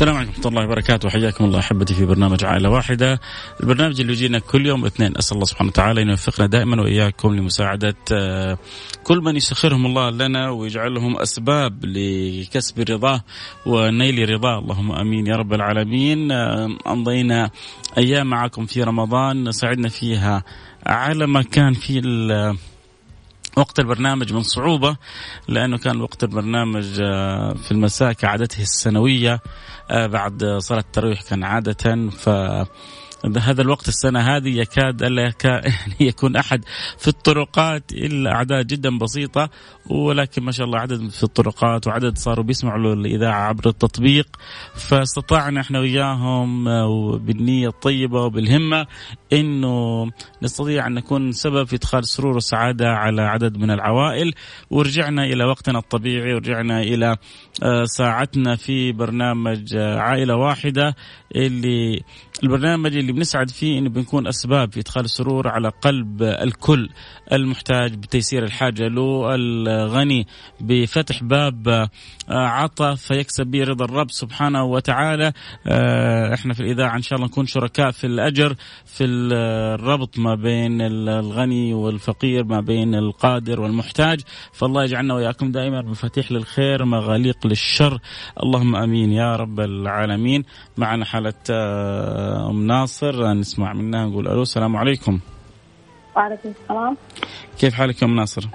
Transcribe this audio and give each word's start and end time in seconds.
السلام 0.00 0.16
عليكم 0.16 0.32
ورحمة 0.32 0.48
الله 0.48 0.64
وبركاته. 0.64 1.08
حياكم 1.08 1.44
الله 1.44 1.58
أحبتي 1.58 1.94
في 1.94 2.04
برنامج 2.04 2.44
عائلة 2.44 2.70
واحدة. 2.70 3.20
البرنامج 3.60 4.00
اللي 4.00 4.12
يجينا 4.12 4.38
كل 4.38 4.66
يوم 4.66 4.84
اثنين. 4.84 5.16
أسأل 5.16 5.34
الله 5.34 5.46
سبحانه 5.46 5.70
وتعالى 5.70 6.02
أن 6.02 6.08
يوفقنا 6.08 6.46
دائما 6.46 6.82
وإياكم 6.82 7.34
لمساعدة 7.34 7.96
آه، 8.12 8.58
كل 9.04 9.18
من 9.18 9.36
يسخرهم 9.36 9.86
الله 9.86 10.10
لنا 10.10 10.50
ويجعلهم 10.50 11.16
أسباب 11.16 11.84
لكسب 11.84 12.90
رضاه 12.90 13.24
ونيل 13.66 14.30
رضاه 14.30 14.58
اللهم 14.58 14.92
أمين 14.92 15.26
يا 15.26 15.36
رب 15.36 15.52
العالمين. 15.52 16.32
آه، 16.32 16.68
أمضينا 16.86 17.50
أيام 17.98 18.26
معكم 18.26 18.66
في 18.66 18.82
رمضان. 18.82 19.52
سعدنا 19.52 19.88
فيها 19.88 20.44
على 20.86 21.26
ما 21.26 21.42
كان 21.42 21.72
في 21.72 22.00
وقت 23.56 23.80
البرنامج 23.80 24.32
من 24.32 24.42
صعوبة 24.42 24.96
لأنه 25.48 25.78
كان 25.78 26.00
وقت 26.00 26.24
البرنامج 26.24 27.00
آه، 27.02 27.54
في 27.54 27.72
المساء 27.72 28.12
كعادته 28.12 28.62
السنوية 28.62 29.40
آه، 29.90 30.06
بعد 30.06 30.44
صلاة 30.58 30.80
التراويح 30.80 31.22
كان 31.22 31.44
عادة 31.44 32.10
ف 32.10 32.28
هذا 33.38 33.62
الوقت 33.62 33.88
السنة 33.88 34.20
هذه 34.20 34.60
يكاد 34.60 35.02
ألا 35.02 35.32
يكون 36.00 36.36
أحد 36.36 36.64
في 36.98 37.08
الطرقات 37.08 37.92
إلا 37.92 38.32
أعداد 38.32 38.66
جدا 38.66 38.98
بسيطة 38.98 39.50
ولكن 39.86 40.42
ما 40.42 40.52
شاء 40.52 40.66
الله 40.66 40.78
عدد 40.78 41.08
في 41.10 41.22
الطرقات 41.22 41.86
وعدد 41.86 42.18
صاروا 42.18 42.44
بيسمعوا 42.44 42.94
الإذاعة 42.94 43.40
عبر 43.40 43.68
التطبيق. 43.68 44.26
فاستطعنا 44.74 45.60
إحنا 45.60 45.80
وياهم 45.80 46.64
بالنية 47.18 47.68
الطيبة 47.68 48.22
وبالهمة 48.22 48.86
إنه 49.32 50.06
نستطيع 50.42 50.86
أن 50.86 50.94
نكون 50.94 51.32
سبب 51.32 51.66
في 51.66 51.76
إدخال 51.76 52.08
سرور 52.08 52.36
وسعادة 52.36 52.88
على 52.88 53.22
عدد 53.22 53.56
من 53.56 53.70
العوائل. 53.70 54.34
ورجعنا 54.70 55.24
إلى 55.24 55.44
وقتنا 55.44 55.78
الطبيعي 55.78 56.34
ورجعنا 56.34 56.80
إلى 56.80 57.16
آه، 57.62 57.84
ساعتنا 57.84 58.56
في 58.56 58.92
برنامج 58.92 59.76
آه، 59.76 59.98
عائلة 59.98 60.36
واحدة 60.36 60.96
اللي 61.36 62.02
البرنامج 62.42 62.96
اللي 62.96 63.12
بنسعد 63.12 63.50
فيه 63.50 63.78
إنه 63.78 63.90
بنكون 63.90 64.26
أسباب 64.26 64.72
في 64.72 64.80
إدخال 64.80 65.04
السرور 65.04 65.48
على 65.48 65.68
قلب 65.68 66.22
الكل 66.22 66.88
المحتاج 67.32 67.94
بتيسير 67.94 68.44
الحاجة. 68.44 68.88
له 68.88 69.34
الغني 69.34 70.26
بفتح 70.60 71.22
باب 71.22 71.68
آه، 71.68 71.88
عطاء 72.30 72.94
فيكسب 72.94 73.46
به 73.46 73.64
رضا 73.64 73.84
الرب 73.84 74.10
سبحانه 74.10 74.64
وتعالى. 74.64 75.32
آه، 75.66 76.34
إحنا 76.34 76.54
في 76.54 76.60
الإذاعة 76.60 76.96
إن 76.96 77.02
شاء 77.02 77.16
الله 77.16 77.28
نكون 77.28 77.46
شركاء 77.46 77.90
في 77.90 78.06
الأجر 78.06 78.54
في 78.84 79.04
الربط 79.04 80.18
ما 80.18 80.34
بين 80.34 80.80
الغني 80.80 81.74
والفقير 81.74 82.44
ما 82.44 82.60
بين 82.60 82.94
القادر 82.94 83.60
والمحتاج. 83.60 84.20
فالله 84.52 84.84
يجعلنا 84.84 85.14
وإياكم 85.14 85.52
دائما 85.52 85.82
مفاتيح 85.82 86.32
للخير 86.32 86.84
مغاليق 86.84 87.46
للشر. 87.46 87.98
اللهم 88.42 88.76
آمين 88.76 89.12
يا 89.12 89.36
رب 89.36 89.60
العالمين. 89.60 90.44
معنا 90.76 91.04
حالة 91.04 91.34
آه، 91.50 92.29
أم 92.50 92.66
ناصر 92.66 93.32
نسمع 93.32 93.72
منها 93.72 94.06
نقول 94.06 94.28
ألو 94.28 94.42
السلام 94.42 94.76
عليكم. 94.76 95.20
وعليكم 96.16 96.52
السلام. 96.62 96.96
كيف 97.58 97.74
حالك 97.74 98.02
يا 98.02 98.06
أم 98.06 98.16
ناصر؟ 98.16 98.48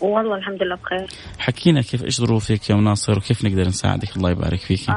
والله 0.00 0.34
الحمد 0.34 0.62
لله 0.62 0.76
بخير. 0.76 1.08
حكينا 1.38 1.80
كيف 1.80 2.04
إيش 2.04 2.20
ظروفك 2.20 2.70
يا 2.70 2.74
أم 2.74 2.84
ناصر 2.84 3.18
وكيف 3.18 3.44
نقدر 3.44 3.68
نساعدك؟ 3.68 4.16
الله 4.16 4.30
يبارك 4.30 4.60
فيك. 4.60 4.90
آه 4.90 4.92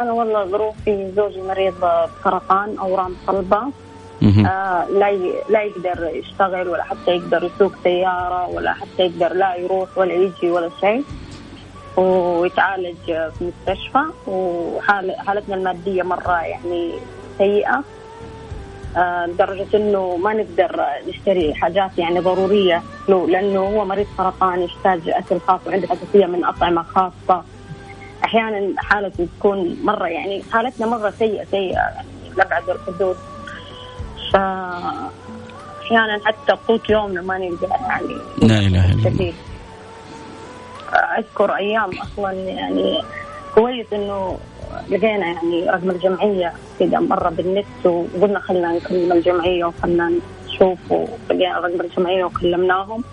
أنا 0.00 0.12
والله 0.12 0.46
ظروفي 0.46 1.12
زوجي 1.16 1.42
مريض 1.42 1.74
بسرطان 1.74 2.78
اورام 2.78 3.16
صلبة. 3.26 3.72
آه 4.22 4.86
لا 4.90 5.12
لا 5.50 5.62
يقدر 5.62 6.10
يشتغل 6.14 6.68
ولا 6.68 6.82
حتى 6.82 7.10
يقدر 7.10 7.44
يسوق 7.44 7.72
سيارة 7.84 8.48
ولا 8.48 8.72
حتى 8.72 9.02
يقدر 9.02 9.32
لا 9.32 9.56
يروح 9.56 9.98
ولا 9.98 10.14
يجي 10.14 10.50
ولا 10.50 10.70
شيء. 10.80 11.04
ويتعالج 11.96 12.96
في 13.06 13.52
مستشفى 13.52 14.04
وحالتنا 14.26 15.54
المادية 15.54 16.02
مرة 16.02 16.40
يعني 16.40 16.92
سيئة. 17.38 17.84
آه، 18.96 19.26
لدرجة 19.26 19.66
إنه 19.74 20.16
ما 20.16 20.32
نقدر 20.32 20.84
نشتري 21.08 21.54
حاجات 21.54 21.98
يعني 21.98 22.20
ضرورية. 22.20 22.82
له 23.08 23.26
لأنه 23.28 23.60
هو 23.60 23.84
مريض 23.84 24.06
سرطان 24.16 24.62
يحتاج 24.62 25.08
أكل 25.08 25.40
خاص 25.40 25.60
وعنده 25.66 25.88
حساسية 25.88 26.26
من 26.26 26.44
أطعمة 26.44 26.82
خاصة. 26.82 27.44
أحيانا 28.24 28.74
حالته 28.78 29.28
تكون 29.38 29.76
مرة 29.82 30.06
يعني 30.06 30.42
حالتنا 30.52 30.86
مرة 30.86 31.10
سيئة 31.18 31.44
سيئة 31.44 31.72
يعني 31.72 32.08
لابعد 32.36 32.70
الحدود. 32.70 33.16
ف 34.32 34.36
أحيانا 35.82 36.20
حتى 36.24 36.52
قوت 36.68 36.90
يومنا 36.90 37.22
ما 37.22 37.38
نقدر 37.38 37.68
يعني 37.88 38.16
لا 38.42 38.58
إله 38.58 38.92
إلا 38.92 39.08
الله. 39.08 39.32
اذكر 41.18 41.56
أيام 41.56 41.90
أصلا 41.98 42.32
يعني 42.32 43.02
كويس 43.54 43.86
إنه 43.92 44.38
لقينا 44.90 45.26
يعني 45.26 45.70
رقم 45.70 45.90
الجمعية 45.90 46.52
كذا 46.78 46.98
مرة 46.98 47.28
بالنت 47.28 47.66
وقلنا 47.84 48.38
خلينا 48.38 48.72
نكلم 48.72 49.12
الجمعية 49.12 49.64
وخلنا 49.64 50.12
نشوف 50.46 50.78
ولقينا 50.90 51.58
رقم 51.58 51.80
الجمعية 51.80 52.24
وكلمناهم. 52.24 53.04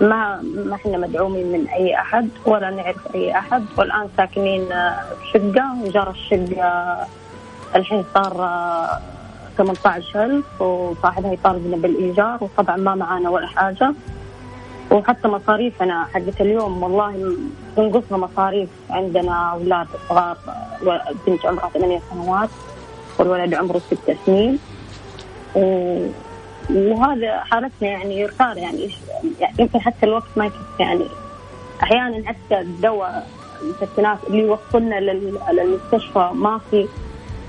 ما 0.00 0.42
ما 0.42 0.74
إحنا 0.74 0.98
مدعومين 0.98 1.52
من 1.52 1.68
أي 1.68 1.94
أحد 1.94 2.28
ولا 2.46 2.70
نعرف 2.70 3.14
أي 3.14 3.38
أحد. 3.38 3.64
والآن 3.78 4.08
ساكنين 4.16 4.68
في 4.68 5.26
شقة 5.32 5.84
ايجار 5.84 6.10
الشقة 6.10 6.96
الحين 7.76 8.04
صار 8.14 8.32
18000 9.56 10.62
وصاحبها 10.62 11.32
يطالبنا 11.32 11.76
بالإيجار. 11.76 12.38
وطبعا 12.40 12.76
ما 12.76 12.94
معانا 12.94 13.30
ولا 13.30 13.46
حاجة. 13.46 13.94
وحتى 14.92 15.28
مصاريفنا 15.28 16.04
حقت 16.04 16.40
اليوم 16.40 16.82
والله 16.82 17.36
تنقصنا 17.76 18.18
مصاريف 18.18 18.68
عندنا 18.90 19.52
أولاد 19.52 19.86
صغار 20.08 20.36
بنت 21.26 21.46
عمرها 21.46 21.68
ثمانية 21.68 22.00
سنوات 22.10 22.48
والولد 23.18 23.54
عمره 23.54 23.78
ست 23.78 24.16
سنين. 24.26 24.58
وهذا 26.70 27.40
حالتنا 27.40 27.88
يعني 27.88 28.20
يرثار 28.20 28.56
يعني 28.56 28.90
يمكن 29.58 29.80
حتى 29.80 30.06
الوقت 30.06 30.28
ما 30.36 30.46
يكفي 30.46 30.58
يعني 30.80 31.04
أحيانا 31.82 32.28
حتى 32.28 32.60
الدواء 32.60 33.28
اللي 34.28 34.38
يوصلنا 34.38 35.00
للمستشفى 35.52 36.30
ما 36.34 36.60
في 36.70 36.88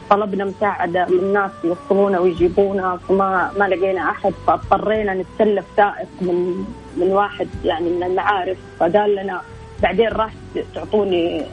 طلبنا 0.09 0.45
مساعدة 0.45 1.05
من 1.05 1.33
ناس 1.33 1.51
يوصلونا 1.63 2.19
ويجيبونا 2.19 2.99
فما 3.09 3.51
ما 3.59 3.67
لقينا 3.67 4.09
أحد. 4.09 4.33
فاضطرينا 4.47 5.13
نتسلف 5.13 5.65
سائق 5.77 6.07
من 6.21 6.65
من 6.97 7.07
واحد 7.07 7.47
يعني 7.65 7.89
من 7.89 8.03
المعارف. 8.03 8.57
فقال 8.79 9.15
لنا 9.15 9.41
بعدين 9.81 10.07
راح 10.07 10.33
تعطوني 10.75 11.45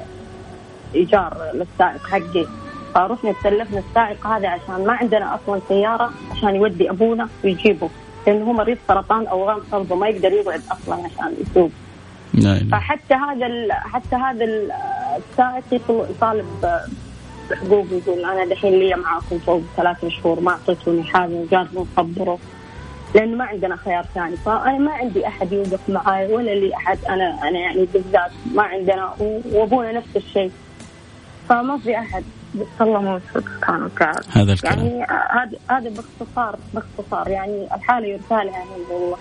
إيجار 0.94 1.36
للسائق 1.54 2.06
حقي. 2.06 2.46
فرحنا 2.94 3.32
تسلفنا 3.32 3.78
السائق 3.78 4.26
هذا 4.26 4.48
عشان 4.48 4.86
ما 4.86 4.92
عندنا 4.92 5.34
أصلا 5.34 5.60
سيارة 5.68 6.10
عشان 6.30 6.56
يودي 6.56 6.90
أبونا 6.90 7.28
ويجيبه. 7.44 7.90
لأنه 8.26 8.44
هو 8.44 8.52
مريض 8.52 8.78
سرطان 8.88 9.26
أورام 9.26 9.60
صلبة 9.70 9.96
ما 9.96 10.08
يقدر 10.08 10.32
يقعد 10.32 10.62
أصلا 10.72 10.94
عشان 10.94 11.34
يسوق. 11.40 11.70
فحتى 12.72 13.14
هذا 13.14 13.74
حتى 13.74 14.16
هذا 14.16 14.44
السائق 15.16 15.82
يطالب 16.10 16.46
بحقوق 17.50 17.86
يقول 17.92 18.24
أنا 18.24 18.44
دحين 18.44 18.72
لي 18.72 18.94
معاكم 18.94 19.38
فوق 19.38 19.62
ثلاث 19.76 20.06
شهور 20.06 20.40
ما 20.40 20.50
أعطيتوني 20.50 21.04
حاجة 21.04 21.30
وجاتني 21.30 21.86
مخبره. 21.96 22.38
لأنه 23.14 23.36
ما 23.36 23.44
عندنا 23.44 23.76
خيار 23.76 24.06
ثاني. 24.14 24.36
فأنا 24.36 24.78
ما 24.78 24.92
عندي 24.92 25.26
أحد 25.26 25.52
يوقف 25.52 25.88
معاي 25.88 26.32
ولا 26.32 26.50
لي 26.50 26.74
أحد. 26.74 26.98
أنا 27.08 27.48
أنا 27.48 27.58
يعني 27.58 27.88
بالذات 27.94 28.30
ما 28.54 28.62
عندنا 28.62 29.14
وأبونا 29.52 29.92
نفس 29.92 30.16
الشيء. 30.16 30.52
فما 31.48 31.78
في 31.78 31.98
أحد. 31.98 32.24
بس 32.54 32.66
الله 32.80 33.00
موفق 33.00 33.44
سبحانه 33.56 33.84
وتعالى 33.84 34.20
هذا 34.30 34.52
الكلام. 34.52 34.78
يعني 34.78 35.06
هذا 35.30 35.58
هذا 35.70 35.90
باختصار 35.90 36.58
باختصار. 36.74 37.28
يعني 37.28 37.68
الحالة 37.74 38.06
يرثى 38.06 38.34
لها 38.44 38.64
والله. 38.90 39.16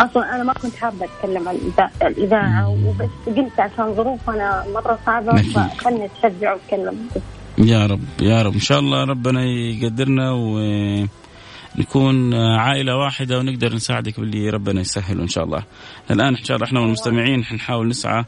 أصلا 0.00 0.34
أنا 0.34 0.42
ما 0.42 0.52
كنت 0.52 0.76
حابة 0.76 1.04
أتكلم 1.04 1.48
عن 1.48 1.58
الاذاعه 2.02 2.68
وبس 2.68 3.36
قلت 3.36 3.60
عشان 3.60 3.94
ظروفنا 3.94 4.64
مرة 4.74 4.98
صعبة 5.06 5.42
فخلني 5.42 6.04
أتشجع 6.04 6.52
وأتكلم. 6.52 7.08
يا 7.58 7.86
رب 7.86 8.00
يا 8.22 8.42
رب. 8.42 8.52
إن 8.52 8.60
شاء 8.60 8.78
الله 8.78 9.04
ربنا 9.04 9.44
يقدرنا 9.44 10.32
ونكون 10.32 12.34
عائلة 12.34 12.96
واحدة 12.96 13.38
ونقدر 13.38 13.74
نساعدك 13.74 14.20
باللي 14.20 14.50
ربنا 14.50 14.80
يسهله 14.80 15.22
إن 15.22 15.28
شاء 15.28 15.44
الله. 15.44 15.62
الآن 16.10 16.36
إن 16.36 16.44
شاء 16.44 16.56
الله 16.56 16.66
إحنا 16.66 16.80
والمستمعين 16.80 17.44
حنحاول 17.44 17.88
نسعى 17.88 18.24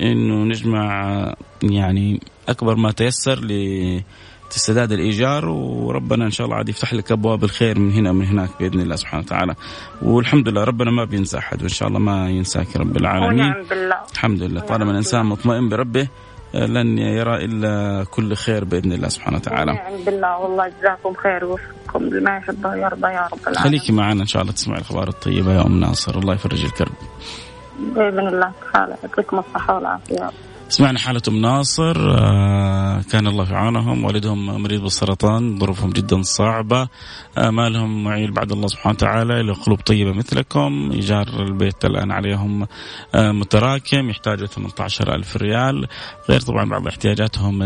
إنه 0.00 0.44
نجمع 0.44 1.34
يعني 1.62 2.20
أكبر 2.48 2.76
ما 2.76 2.90
تيسر 2.90 3.44
ل 3.44 3.52
سداد 4.50 4.92
الإيجار 4.92 5.48
وربنا 5.48 6.24
إن 6.24 6.30
شاء 6.30 6.44
الله 6.44 6.56
عاد 6.56 6.68
يفتح 6.68 6.94
لك 6.94 7.12
أبواب 7.12 7.44
الخير 7.44 7.78
من 7.78 7.92
هنا 7.92 8.10
ومن 8.10 8.26
هناك 8.26 8.50
بإذن 8.60 8.80
الله 8.80 8.96
سبحانه 8.96 9.22
وتعالى 9.22 9.54
والحمد 10.02 10.48
لله 10.48 10.64
ربنا 10.64 10.90
ما 10.90 11.04
بينسى 11.04 11.38
أحد 11.38 11.60
وإن 11.60 11.68
شاء 11.68 11.88
الله 11.88 11.98
ما 11.98 12.30
ينساك 12.30 12.76
رب 12.76 12.96
العالمين 12.96 13.46
ونعم 13.46 13.62
بالله 13.70 13.96
الحمد 14.12 14.42
لله 14.42 14.60
طالما 14.60 14.90
الإنسان 14.90 15.26
مطمئن 15.26 15.68
بربه 15.68 16.08
لن 16.54 16.98
يرى 16.98 17.44
إلا 17.44 18.04
كل 18.10 18.34
خير 18.34 18.64
بإذن 18.64 18.92
الله 18.92 19.08
سبحانه 19.08 19.36
وتعالى. 19.36 19.72
ونعم 19.72 20.04
بالله 20.06 20.38
والله 20.38 20.68
جزاكم 20.68 21.14
خير 21.14 21.44
ويوفقكم 21.44 22.04
لما 22.04 22.36
يحب 22.36 22.64
ويرضى 22.64 23.06
يا 23.06 23.28
رب 23.32 23.38
العالمين. 23.40 23.64
خليكي 23.64 23.92
معنا 23.92 24.22
إن 24.22 24.26
شاء 24.26 24.42
الله 24.42 24.52
تسمعي 24.52 24.78
الأخبار 24.78 25.08
الطيبة 25.08 25.52
يا 25.52 25.66
أم 25.66 25.80
ناصر 25.80 26.18
الله 26.18 26.34
يفرج 26.34 26.64
الكرب. 26.64 26.92
بإذن 27.78 28.28
الله 28.28 28.52
تعالى 28.72 28.96
يعطيكم 29.02 29.38
الصحة 29.38 29.74
والعافية. 29.74 30.30
سمعنا 30.74 30.98
حالة 30.98 31.22
أم 31.28 31.40
ناصر 31.40 31.96
آه، 32.18 33.02
كان 33.12 33.26
الله 33.26 33.44
في 33.44 33.54
عونهم 33.54 34.04
والدهم 34.04 34.62
مريض 34.62 34.82
بالسرطان 34.82 35.58
ظروفهم 35.58 35.90
جدا 35.90 36.22
صعبة 36.22 36.88
آه، 37.38 37.50
ما 37.50 37.68
لهم 37.68 38.04
معيل 38.04 38.30
بعد 38.30 38.52
الله 38.52 38.66
سبحانه 38.66 38.94
وتعالى 38.94 39.40
إلى 39.40 39.52
قلوب 39.52 39.80
طيبة 39.80 40.12
مثلكم 40.12 40.90
إيجار 40.92 41.26
البيت 41.28 41.84
الآن 41.84 42.12
عليهم 42.12 42.66
آه، 43.14 43.32
متراكم 43.32 44.10
يحتاجوا 44.10 44.46
18 44.46 45.14
ألف 45.14 45.36
ريال 45.36 45.86
غير 46.30 46.40
طبعا 46.40 46.64
بعض 46.64 46.86
احتياجاتهم 46.86 47.62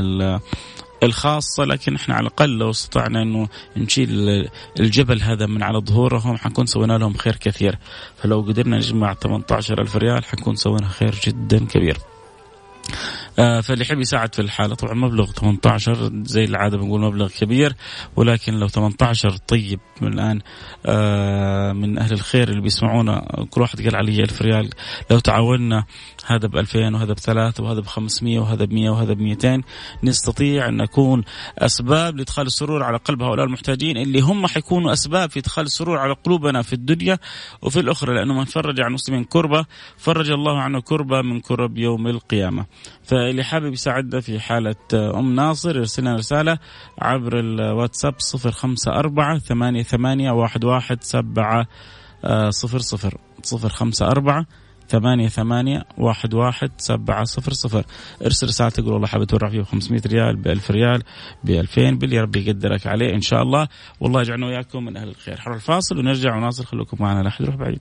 الخاصة 1.02 1.64
لكن 1.64 1.94
إحنا 1.94 2.14
على 2.14 2.26
الأقل 2.26 2.58
لو 2.58 2.70
استطعنا 2.70 3.22
إنه 3.22 3.48
نشيل 3.76 4.10
الجبل 4.80 5.22
هذا 5.22 5.46
من 5.46 5.62
على 5.62 5.78
ظهورهم 5.78 6.36
حنكون 6.36 6.66
سوينا 6.66 6.98
لهم 6.98 7.14
خير 7.14 7.36
كثير. 7.36 7.78
فلو 8.16 8.40
قدرنا 8.40 8.76
نجمع 8.76 9.14
18 9.14 9.80
ألف 9.80 9.96
ريال 9.96 10.24
حنكون 10.24 10.56
سوينا 10.56 10.88
خير 10.88 11.14
جدا 11.26 11.64
كبير. 11.64 11.98
فاللي 13.38 13.84
يحب 13.84 14.00
يساعد 14.00 14.34
في 14.34 14.42
الحالة 14.42 14.74
طبعا 14.74 14.94
مبلغ 14.94 15.30
18 15.32 16.10
زي 16.24 16.44
العادة 16.44 16.76
بنقول 16.78 17.00
مبلغ 17.00 17.28
كبير 17.28 17.74
ولكن 18.16 18.52
لو 18.54 18.68
18 18.68 19.36
طيب 19.48 19.80
من 20.00 20.12
الآن 20.12 20.40
آه، 20.86 21.72
من 21.72 21.98
أهل 21.98 22.12
الخير 22.12 22.48
اللي 22.48 22.60
بيسمعونا 22.60 23.46
كل 23.50 23.60
واحد 23.60 23.82
قال 23.82 23.96
علي 23.96 24.22
1000 24.22 24.42
ريال. 24.42 24.70
لو 25.10 25.18
تعاوننا 25.18 25.84
هذا 26.28 26.48
ب 26.48 26.56
2000 26.56 26.94
وهذا 26.94 27.12
بثلاث 27.12 27.60
وهذا 27.60 27.80
ب 27.80 27.86
500 27.86 28.38
وهذا 28.38 28.64
ب 28.64 28.72
100 28.72 28.90
وهذا 28.90 29.12
ب 29.12 29.20
200 29.20 29.62
نستطيع 30.04 30.68
أن 30.68 30.76
نكون 30.76 31.24
أسباب 31.58 32.16
لإدخال 32.16 32.46
السرور 32.46 32.82
على 32.82 32.96
قلب 32.96 33.22
هؤلاء 33.22 33.46
المحتاجين 33.46 33.96
اللي 33.96 34.20
هم 34.20 34.46
حيكونوا 34.46 34.92
أسباب 34.92 35.30
في 35.30 35.38
إدخال 35.38 35.64
السرور 35.64 35.98
على 35.98 36.14
قلوبنا 36.24 36.62
في 36.62 36.72
الدنيا 36.72 37.18
وفي 37.62 37.80
الأخرى 37.80 38.14
لأنه 38.14 38.34
من 38.34 38.44
فرج 38.44 38.80
عن 38.80 38.92
مسلم 38.92 39.24
كربة 39.24 39.64
فرج 39.96 40.30
الله 40.30 40.60
عنه 40.60 40.80
كربة 40.80 41.22
من 41.22 41.40
كرب 41.40 41.78
يوم 41.78 42.06
القيامة. 42.06 42.66
فاللي 43.02 43.44
حابب 43.44 43.72
يساعدنا 43.72 44.20
في 44.20 44.40
حالة 44.40 44.74
أم 44.94 45.34
ناصر 45.34 45.76
يرسل 45.76 46.02
لنا 46.02 46.16
رسالة 46.16 46.58
عبر 46.98 47.40
الواتساب 47.40 48.14
صفر 48.18 48.50
خمسة 48.50 48.92
أربعة 48.92 49.38
ثمانية 49.38 49.82
ثمانية 49.82 50.30
واحد 50.30 50.64
واحد 50.64 51.04
سبعة 51.04 51.66
صفر 52.48 52.78
صفر 52.78 53.18
صفر 53.42 53.68
خمسة 53.68 54.06
أربعة 54.06 54.46
ثمانية 54.88 55.28
ثمانية 55.28 55.84
واحد 55.98 56.34
واحد 56.34 56.70
سبعة 56.76 57.24
صفر 57.24 57.52
صفر. 57.52 57.84
ارسل 58.24 58.46
رسالة 58.46 58.70
تقول 58.70 58.92
والله 58.92 59.06
حابب 59.06 59.22
اتبرع 59.22 59.48
فيه 59.48 59.60
ب 59.60 59.64
500 59.64 60.02
ريال 60.06 60.36
ب 60.36 60.48
1000 60.48 60.70
ريال 60.70 61.02
ب 61.44 61.50
2000 61.50 61.90
باللي 61.90 62.20
ربي 62.20 62.46
يقدرك 62.46 62.86
عليه 62.86 63.14
إن 63.14 63.20
شاء 63.20 63.42
الله. 63.42 63.68
والله 64.00 64.20
يجعلنا 64.20 64.46
وياكم 64.46 64.84
من 64.84 64.96
أهل 64.96 65.08
الخير. 65.08 65.36
حر 65.40 65.54
الفاصل 65.54 65.98
ونرجع 65.98 66.36
وناصر 66.36 66.64
خليكم 66.64 66.96
معنا 67.00 67.22
لا 67.22 67.28
احد 67.28 67.44
يروح 67.44 67.56
بعيد. 67.56 67.80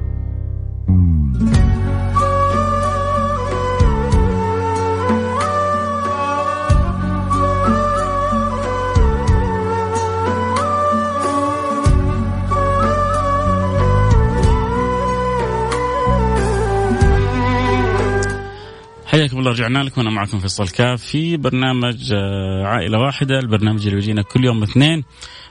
حياكم 19.11 19.39
الله 19.39 19.51
رجعنا 19.51 19.83
لكم. 19.83 20.01
وأنا 20.01 20.09
معكم 20.09 20.39
فيصل 20.39 20.67
كاف 20.67 21.03
في 21.03 21.37
برنامج 21.37 22.13
آه، 22.13 22.63
عائلة 22.65 22.99
واحدة 22.99 23.39
البرنامج 23.39 23.83
اللي 23.83 23.95
بيجينا 23.95 24.21
كل 24.21 24.45
يوم 24.45 24.63
اثنين. 24.63 25.03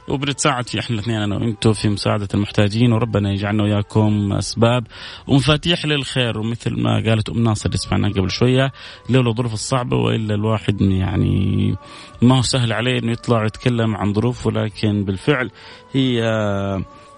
وبنتساعد 0.08 0.68
فيه 0.68 0.78
إحنا 0.78 0.94
الاثنين 0.94 1.16
أنا 1.16 1.36
وأنتم 1.36 1.72
في 1.72 1.88
مساعدة 1.88 2.28
المحتاجين 2.34 2.92
وربنا 2.92 3.32
يجعلنا 3.32 3.62
وياكم 3.62 4.32
أسباب 4.32 4.86
ومفاتيح 5.26 5.86
للخير. 5.86 6.38
ومثل 6.38 6.80
ما 6.82 6.94
قالت 7.06 7.28
أم 7.28 7.42
ناصر 7.42 7.66
اللي 7.66 7.78
سمعنا 7.78 8.08
قبل 8.08 8.30
شوية 8.30 8.72
لولا 9.10 9.30
الظروف 9.30 9.52
الصعبة 9.52 9.96
وإلا 9.96 10.34
الواحد 10.34 10.80
يعني 10.80 11.74
ما 12.22 12.38
هو 12.38 12.42
سهل 12.42 12.72
عليه 12.72 12.98
إنه 12.98 13.12
يطلع 13.12 13.44
يتكلم 13.44 13.96
عن 13.96 14.12
ظروفه 14.12 14.50
لكن 14.50 15.04
بالفعل 15.04 15.50
هي 15.92 16.22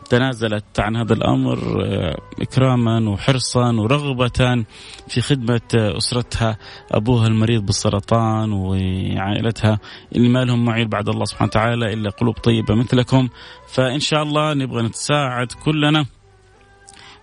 تنازلت 0.08 0.80
عن 0.80 0.96
هذا 0.96 1.12
الأمر 1.12 1.84
آه، 1.84 2.16
إكراما 2.40 3.10
وحرصا 3.10 3.72
ورغبة 3.72 4.64
في 5.08 5.20
خدمة 5.20 5.60
أسرتها 5.74 6.58
أبوها 6.90 7.26
المريض 7.26 7.66
بالسرطان 7.66 8.52
وعائلتها 8.52 9.78
اللي 10.16 10.28
ما 10.28 10.44
لهم 10.44 10.64
معين 10.64 10.88
بعد 10.88 11.08
الله 11.08 11.24
سبحانه 11.24 11.48
وتعالى 11.48 11.92
إلا 11.92 12.10
قلوب 12.10 12.34
طيبة 12.34 12.74
مثلكم. 12.74 13.28
فإن 13.68 14.00
شاء 14.00 14.22
الله 14.22 14.54
نبغى 14.54 14.82
نتساعد 14.82 15.52
كلنا 15.64 16.06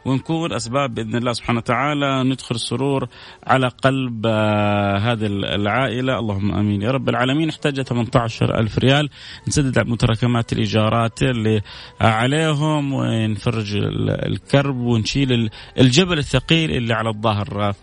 ونكون 0.05 0.53
أسباب 0.53 0.95
بإذن 0.95 1.15
الله 1.15 1.33
سبحانه 1.33 1.59
وتعالى 1.59 2.23
ندخل 2.23 2.55
السرور 2.55 3.07
على 3.47 3.67
قلب 3.67 4.25
آه، 4.25 4.97
هذه 4.97 5.25
العائلة. 5.25 6.19
اللهم 6.19 6.51
آمين. 6.51 6.81
يا 6.81 6.91
رب 6.91 7.09
العالمين 7.09 7.47
نحتاج 7.47 7.81
18 7.81 8.59
ألف 8.59 8.77
ريال. 8.77 9.09
نسدد 9.47 9.87
متراكمات 9.87 10.53
الإيجارات 10.53 11.23
اللي 11.23 11.61
عليهم 12.01 12.93
ونفرج 12.93 13.75
الكرب 14.25 14.77
ونشيل 14.77 15.49
الجبل 15.79 16.17
الثقيل 16.17 16.71
اللي 16.71 16.93
على 16.93 17.09
الظهر. 17.09 17.73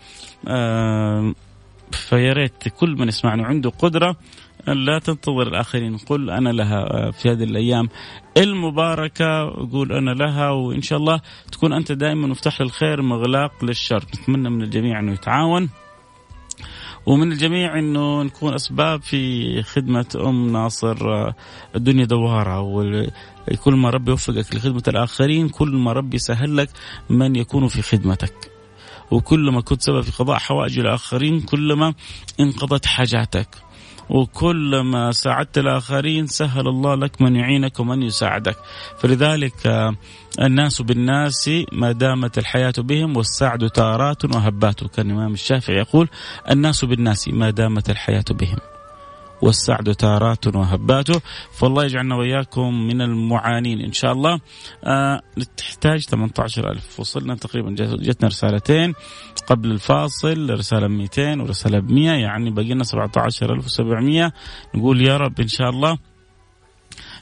آه، 0.47 1.33
فيا 1.91 2.33
ريت 2.33 2.67
كل 2.67 2.89
من 2.89 3.07
يسمعنا 3.07 3.45
عنده 3.45 3.69
قدرة 3.69 4.15
لا 4.73 4.99
تنتظر 4.99 5.47
الآخرين. 5.47 5.97
قل 5.97 6.29
أنا 6.29 6.49
لها 6.49 7.11
في 7.11 7.31
هذه 7.31 7.43
الأيام 7.43 7.89
المباركة 8.37 9.49
قول 9.71 9.91
أنا 9.91 10.11
لها 10.11 10.49
وإن 10.49 10.81
شاء 10.81 10.99
الله 10.99 11.21
تكون 11.51 11.73
أنت 11.73 11.91
دائما 11.91 12.27
مفتاح 12.27 12.61
للخير 12.61 13.01
مغلاق 13.01 13.65
للشر. 13.65 14.05
نتمنى 14.15 14.49
من 14.49 14.61
الجميع 14.61 14.99
أنه 14.99 15.13
يتعاون 15.13 15.69
ومن 17.05 17.31
الجميع 17.31 17.79
أنه 17.79 18.23
نكون 18.23 18.53
أسباب 18.53 19.01
في 19.01 19.63
خدمة 19.63 20.05
أم 20.15 20.51
ناصر 20.51 20.97
الدنيا 21.75 22.05
دوارة 22.05 22.61
وكل 22.61 23.73
ما 23.73 23.89
ربي 23.89 24.11
يوفقك 24.11 24.55
لخدمة 24.55 24.83
الآخرين 24.87 25.49
كل 25.49 25.75
ما 25.75 25.93
ربي 25.93 26.15
يسهل 26.15 26.57
لك 26.57 26.69
من 27.09 27.35
يكون 27.35 27.67
في 27.67 27.81
خدمتك. 27.81 28.51
وكلما 29.11 29.61
كنت 29.61 29.81
سبب 29.81 30.01
في 30.01 30.11
قضاء 30.11 30.37
حوائج 30.37 30.79
الآخرين 30.79 31.41
كلما 31.41 31.93
انقضت 32.39 32.85
حاجاتك. 32.85 33.47
وكلما 34.09 35.11
ساعدت 35.11 35.57
الآخرين 35.57 36.27
سهل 36.27 36.67
الله 36.67 36.95
لك 36.95 37.21
من 37.21 37.35
يعينك 37.35 37.79
ومن 37.79 38.03
يساعدك. 38.03 38.57
فلذلك 38.99 39.67
آه، 39.67 39.95
الناس 40.41 40.81
بالناس 40.81 41.49
ما 41.71 41.91
دامت 41.91 42.37
الحياة 42.37 42.73
بهم 42.77 43.17
والسعد 43.17 43.69
تارات 43.69 44.25
وهبات. 44.25 44.83
كان 44.83 45.05
الإمام 45.11 45.33
الشافعي 45.33 45.77
يقول 45.77 46.09
الناس 46.51 46.85
بالناس 46.85 47.27
ما 47.27 47.49
دامت 47.49 47.89
الحياة 47.89 48.25
بهم 48.31 48.57
والسعد 49.41 49.95
تارات 49.95 50.47
وهبات. 50.47 51.07
فالله 51.51 51.85
يجعلنا 51.85 52.15
وإياكم 52.15 52.87
من 52.87 53.01
المعانين. 53.01 53.81
إن 53.81 53.93
شاء 53.93 54.11
الله 54.11 54.39
آه 54.83 55.21
تحتاج 55.57 55.99
18000 55.99 56.99
وصلنا 56.99 57.35
تقريبا 57.35 57.75
جتنا 57.77 58.27
رسالتين. 58.27 58.93
قبل 59.47 59.71
الفاصل 59.71 60.49
رسالة 60.49 60.87
200 60.87 61.41
ورسالة 61.41 61.79
ب 61.79 61.91
100 61.91 62.11
يعني 62.11 62.49
باقي 62.49 62.73
لنا 62.73 62.83
17700 62.83 64.33
نقول 64.75 65.01
يا 65.01 65.17
رب 65.17 65.39
إن 65.39 65.47
شاء 65.47 65.69
الله 65.69 65.97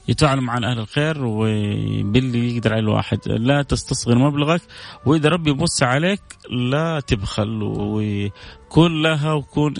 يتعامل 0.07 0.41
مع 0.41 0.57
أهل 0.57 0.79
الخير 0.79 1.25
وباللي 1.25 2.55
يقدر 2.55 2.73
عليه 2.73 2.83
الواحد. 2.83 3.19
لا 3.27 3.61
تستصغر 3.61 4.17
مبلغك 4.17 4.61
وإذا 5.05 5.29
ربي 5.29 5.49
يبص 5.49 5.83
عليك 5.83 6.21
لا 6.51 6.99
تبخل. 6.99 7.59
وكن 7.63 9.01
لها 9.01 9.33
وكون 9.33 9.73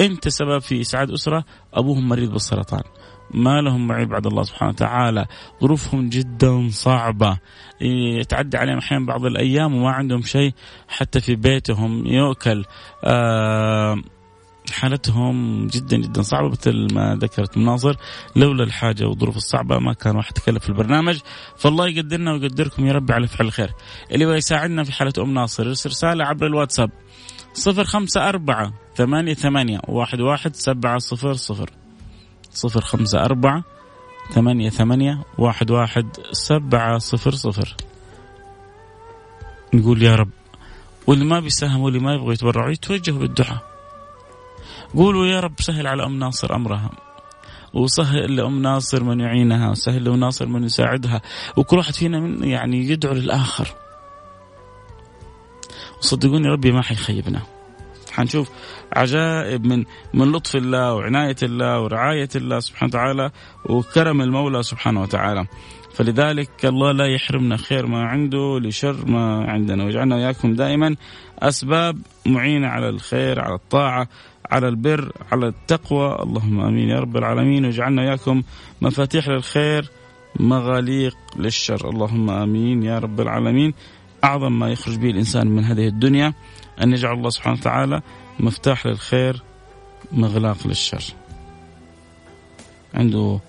أنت 0.00 0.28
سبب 0.28 0.58
في 0.58 0.80
إسعاد 0.80 1.10
أسرة 1.10 1.44
أبوهم 1.74 2.08
مريض 2.08 2.32
بالسرطان. 2.32 2.82
ما 3.34 3.60
لهم 3.60 3.86
معي 3.86 4.04
بعد 4.04 4.26
الله 4.26 4.42
سبحانه 4.42 4.70
وتعالى. 4.70 5.26
ظروفهم 5.62 6.08
جدا 6.08 6.68
صعبة. 6.70 7.38
يتعدى 8.20 8.56
عليهم 8.56 8.78
أحيانا 8.78 9.06
بعض 9.06 9.24
الأيام 9.24 9.74
وما 9.74 9.90
عندهم 9.90 10.22
شيء. 10.22 10.52
حتى 10.88 11.20
في 11.20 11.36
بيتهم 11.36 12.06
يؤكل. 12.06 12.64
آه 13.04 14.02
حالتهم 14.72 15.66
جدا 15.66 15.96
جدا 15.96 16.22
صعبة 16.22 16.48
مثل 16.48 16.94
ما 16.94 17.18
ذكرت 17.20 17.58
مناصر 17.58 17.96
لولا 18.36 18.64
الحاجة 18.64 19.04
والظروف 19.04 19.36
الصعبة 19.36 19.78
ما 19.78 19.92
كان 19.92 20.16
واحد 20.16 20.32
تكلف 20.32 20.62
في 20.62 20.68
البرنامج. 20.68 21.18
فالله 21.56 21.88
يقدرنا 21.88 22.32
ويقدركم 22.32 22.86
يا 22.86 22.92
رب 22.92 23.12
على 23.12 23.26
فعل 23.26 23.46
الخير. 23.46 23.70
اللي 24.12 24.24
يساعدنا 24.24 24.84
في 24.84 24.92
حالة 24.92 25.12
أم 25.18 25.34
ناصر. 25.34 25.66
يرسل 25.66 25.90
رسالة 25.90 26.24
عبر 26.24 26.46
الواتساب 26.46 26.90
صفر 27.52 27.84
خمسة 27.84 28.28
أربعة 28.28 28.72
ثمانية 28.94 29.34
ثمانية 29.34 29.80
واحد 29.88 30.20
واحد 30.20 30.56
سبعة 30.56 30.98
صفر 30.98 31.32
صفر. 31.32 31.70
صفر 32.50 32.80
خمسة 32.80 33.20
أربعة 33.24 33.64
ثمانية 34.30 34.70
ثمانية 34.70 35.24
واحد 35.38 35.70
واحد 35.70 36.16
سبعة 36.32 36.98
صفر 36.98 37.30
صفر. 37.30 37.76
نقول 39.74 40.02
يا 40.02 40.14
رب 40.14 40.30
واللي 41.06 41.24
ما 41.24 41.40
بيساهم 41.40 41.80
واللي 41.80 41.98
ما 41.98 42.14
يبغى 42.14 42.32
يتبرع 42.32 42.70
يتوجهوا 42.70 43.18
بالدعاء. 43.18 43.70
قولوا 44.94 45.26
يا 45.26 45.40
رب 45.40 45.60
سهل 45.60 45.86
على 45.86 46.06
أم 46.06 46.18
ناصر 46.18 46.54
أمرها. 46.54 46.90
وسهل 47.74 48.36
لأم 48.36 48.62
ناصر 48.62 49.04
من 49.04 49.20
يعينها 49.20 49.70
وسهل 49.70 50.04
لأم 50.04 50.16
ناصر 50.20 50.46
من 50.46 50.64
يساعدها. 50.64 51.22
وكل 51.56 51.76
واحد 51.76 51.94
فينا 51.94 52.20
من 52.20 52.44
يعني 52.44 52.90
يدعو 52.90 53.12
للآخر. 53.12 53.68
وصدقوني 55.98 56.48
ربي 56.48 56.72
ما 56.72 56.82
حيخيبنا. 56.82 57.42
حنشوف 58.10 58.50
عجائب 58.92 59.66
من 59.66 59.84
من 60.14 60.32
لطف 60.32 60.56
الله 60.56 60.94
وعناية 60.94 61.36
الله 61.42 61.80
ورعاية 61.80 62.28
الله 62.36 62.60
سبحانه 62.60 62.88
وتعالى 62.88 63.30
وكرم 63.64 64.22
المولى 64.22 64.62
سبحانه 64.62 65.02
وتعالى. 65.02 65.46
فلذلك 65.94 66.64
الله 66.64 66.92
لا 66.92 67.06
يحرمنا 67.06 67.56
خير 67.56 67.86
ما 67.86 68.04
عنده 68.04 68.60
لشر 68.62 69.06
ما 69.06 69.44
عندنا. 69.44 69.84
ويجعلنا 69.84 70.16
وإياكم 70.16 70.54
دائما 70.54 70.96
أسباب 71.38 71.98
معينة 72.26 72.68
على 72.68 72.88
الخير 72.88 73.40
على 73.40 73.54
الطاعة 73.54 74.08
على 74.50 74.68
البر 74.68 75.12
على 75.32 75.46
التقوى. 75.48 76.18
اللهم 76.22 76.60
آمين 76.60 76.88
يا 76.88 77.00
رب 77.00 77.16
العالمين. 77.16 77.64
واجعلنا 77.64 78.02
اياكم 78.02 78.42
مفاتيح 78.82 79.28
للخير 79.28 79.90
مغاليق 80.40 81.16
للشر. 81.36 81.90
اللهم 81.90 82.30
آمين 82.30 82.82
يا 82.82 82.98
رب 82.98 83.20
العالمين. 83.20 83.74
أعظم 84.24 84.58
ما 84.58 84.68
يخرج 84.68 84.96
به 84.96 85.10
الإنسان 85.10 85.46
من 85.46 85.64
هذه 85.64 85.88
الدنيا 85.88 86.34
أن 86.82 86.92
يجعل 86.92 87.14
الله 87.14 87.30
سبحانه 87.30 87.56
وتعالى 87.56 88.02
مفتاح 88.40 88.86
للخير 88.86 89.42
مغلاق 90.12 90.66
للشر. 90.66 91.04
عنده 92.94 93.40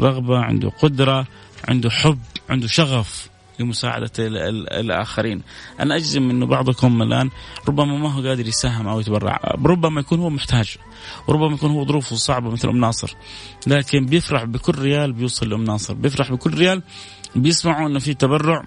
رغبة 0.00 0.38
عنده 0.38 0.68
قدرة 0.68 1.26
عنده 1.68 1.90
حب 1.90 2.18
عنده 2.50 2.66
شغف 2.66 3.30
لمساعدة 3.58 4.10
الآخرين. 4.18 5.42
أنا 5.80 5.96
أجزم 5.96 6.30
أنه 6.30 6.46
بعضكم 6.46 7.02
الآن 7.02 7.30
ربما 7.68 7.98
ما 7.98 8.12
هو 8.12 8.28
قادر 8.28 8.48
يساهم 8.48 8.88
أو 8.88 9.00
يتبرع. 9.00 9.40
ربما 9.64 10.00
يكون 10.00 10.20
هو 10.20 10.30
محتاج 10.30 10.76
وربما 11.28 11.54
يكون 11.54 11.70
هو 11.70 11.86
ظروفه 11.86 12.16
صعبة 12.16 12.50
مثل 12.50 12.68
أم 12.68 12.76
ناصر. 12.76 13.14
لكن 13.66 14.06
بيفرح 14.06 14.44
بكل 14.44 14.78
ريال 14.78 15.12
بيوصل 15.12 15.48
لأم 15.48 15.64
ناصر. 15.64 15.94
بيفرح 15.94 16.32
بكل 16.32 16.54
ريال 16.54 16.82
بيسمعوا 17.36 17.88
أنه 17.88 17.98
في 17.98 18.14
تبرع. 18.14 18.64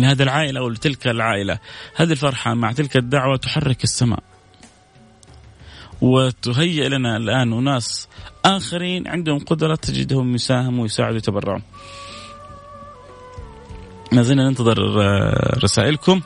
لهذه 0.00 0.22
العائلة 0.22 0.60
أو 0.60 0.68
لتلك 0.68 1.06
العائلة. 1.06 1.58
هذه 1.96 2.12
الفرحة 2.12 2.54
مع 2.54 2.72
تلك 2.72 2.96
الدعوة 2.96 3.36
تحرك 3.36 3.84
السماء. 3.84 4.22
وتهيئ 6.00 6.88
لنا 6.88 7.16
الآن 7.16 7.52
أناس 7.52 8.08
آخرين 8.44 9.08
عندهم 9.08 9.38
قدرة 9.38 9.74
تجدهم 9.74 10.34
يساهموا 10.34 10.82
ويساعدوا 10.82 11.14
ويتبرعوا 11.14 11.60
ما 14.12 14.22
زلنا 14.22 14.48
ننتظر 14.48 15.02
آه، 15.02 15.58
رسائلكم 15.58 16.20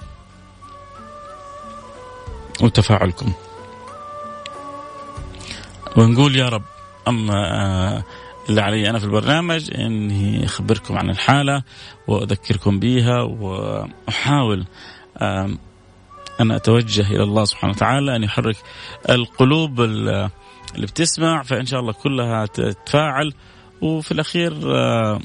وتفاعلكم. 2.62 3.32
ونقول 5.96 6.36
يا 6.36 6.48
رب 6.48 6.62
أما 7.08 7.34
آه، 7.34 8.04
اللي 8.50 8.60
علي 8.60 8.90
أنا 8.90 8.98
في 8.98 9.04
البرنامج 9.04 9.70
إني 9.74 10.44
أخبركم 10.44 10.98
عن 10.98 11.10
الحالة 11.10 11.62
وأذكركم 12.08 12.78
بها 12.78 13.22
وأحاول 13.22 14.66
أن 16.40 16.50
أتوجه 16.50 17.10
إلى 17.10 17.22
الله 17.22 17.44
سبحانه 17.44 17.72
وتعالى 17.72 18.16
أن 18.16 18.22
يحرك 18.22 18.56
القلوب 19.10 19.80
اللي 19.80 20.30
بتسمع 20.78 21.42
فإن 21.42 21.66
شاء 21.66 21.80
الله 21.80 21.92
كلها 21.92 22.46
تتفاعل. 22.46 23.32
وفي 23.80 24.12
الأخير 24.12 24.76
آه، 24.76 25.20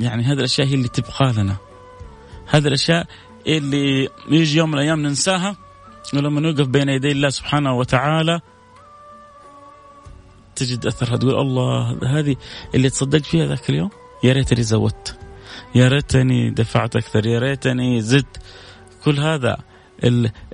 يعني 0.00 0.22
هذه 0.22 0.38
الأشياء 0.38 0.66
هي 0.66 0.74
اللي 0.74 0.88
تبقى 0.88 1.32
لنا. 1.32 1.56
هذه 2.46 2.66
الأشياء 2.66 3.06
اللي 3.46 4.08
يجي 4.28 4.58
يوم 4.58 4.70
من 4.70 4.74
الأيام 4.78 5.02
ننساها. 5.02 5.56
ولما 6.14 6.40
نوقف 6.40 6.66
بين 6.66 6.88
يدي 6.88 7.12
الله 7.12 7.28
سبحانه 7.28 7.72
وتعالى 7.76 8.40
تجد 10.56 10.86
أثرها 10.86 11.16
تقول 11.16 11.40
الله 11.40 11.98
هذه 12.18 12.36
اللي 12.74 12.90
تصدقت 12.90 13.24
فيها 13.26 13.46
ذاك 13.46 13.70
اليوم؟ 13.70 13.90
يا 14.24 14.32
ريتني 14.32 14.62
زودت 14.62 15.16
يا 15.74 15.88
ريتني 15.88 16.50
دفعت 16.50 16.96
أكثر 16.96 17.26
يا 17.26 17.38
ريتني 17.38 18.00
زدت. 18.00 18.36
كل 19.04 19.18
هذا 19.18 19.56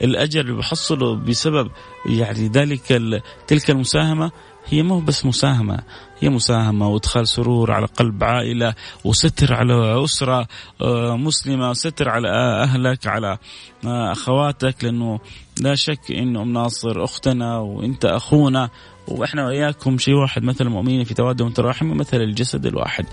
الاجر 0.02 0.40
اللي 0.40 0.52
بحصله 0.52 1.14
بسبب 1.14 1.70
يعني 2.06 2.48
ذلك 2.48 3.02
تلك 3.46 3.70
المساهمة. 3.70 4.30
هي 4.66 4.82
مو 4.82 5.00
بس 5.00 5.26
مساهمة 5.26 5.78
هي 6.20 6.28
مساهمة 6.28 6.88
وإدخال 6.88 7.28
سرور 7.28 7.72
على 7.72 7.86
قلب 7.86 8.24
عائلة 8.24 8.74
وستر 9.04 9.54
على 9.54 10.04
أسرة 10.04 10.48
آه، 10.80 11.16
مسلمة 11.16 11.70
وستر 11.70 12.08
على 12.08 12.28
أهلك 12.62 13.06
على 13.06 13.38
آه، 13.84 14.12
أخواتك. 14.12 14.84
لأنه 14.84 15.20
لا 15.60 15.74
شك 15.74 16.10
أنه 16.10 16.42
أم 16.42 16.52
ناصر 16.52 17.04
أختنا 17.04 17.58
وأنت 17.58 18.04
أخونا. 18.04 18.70
وإحنا 19.08 19.46
واياكم 19.46 19.98
شيء 19.98 20.14
واحد 20.14 20.42
مثل 20.42 20.66
المؤمنين 20.66 21.04
في 21.04 21.14
توادهم 21.14 21.48
وتراحم 21.48 21.86
مثل 21.96 22.16
الجسد 22.16 22.66
الواحد. 22.66 23.06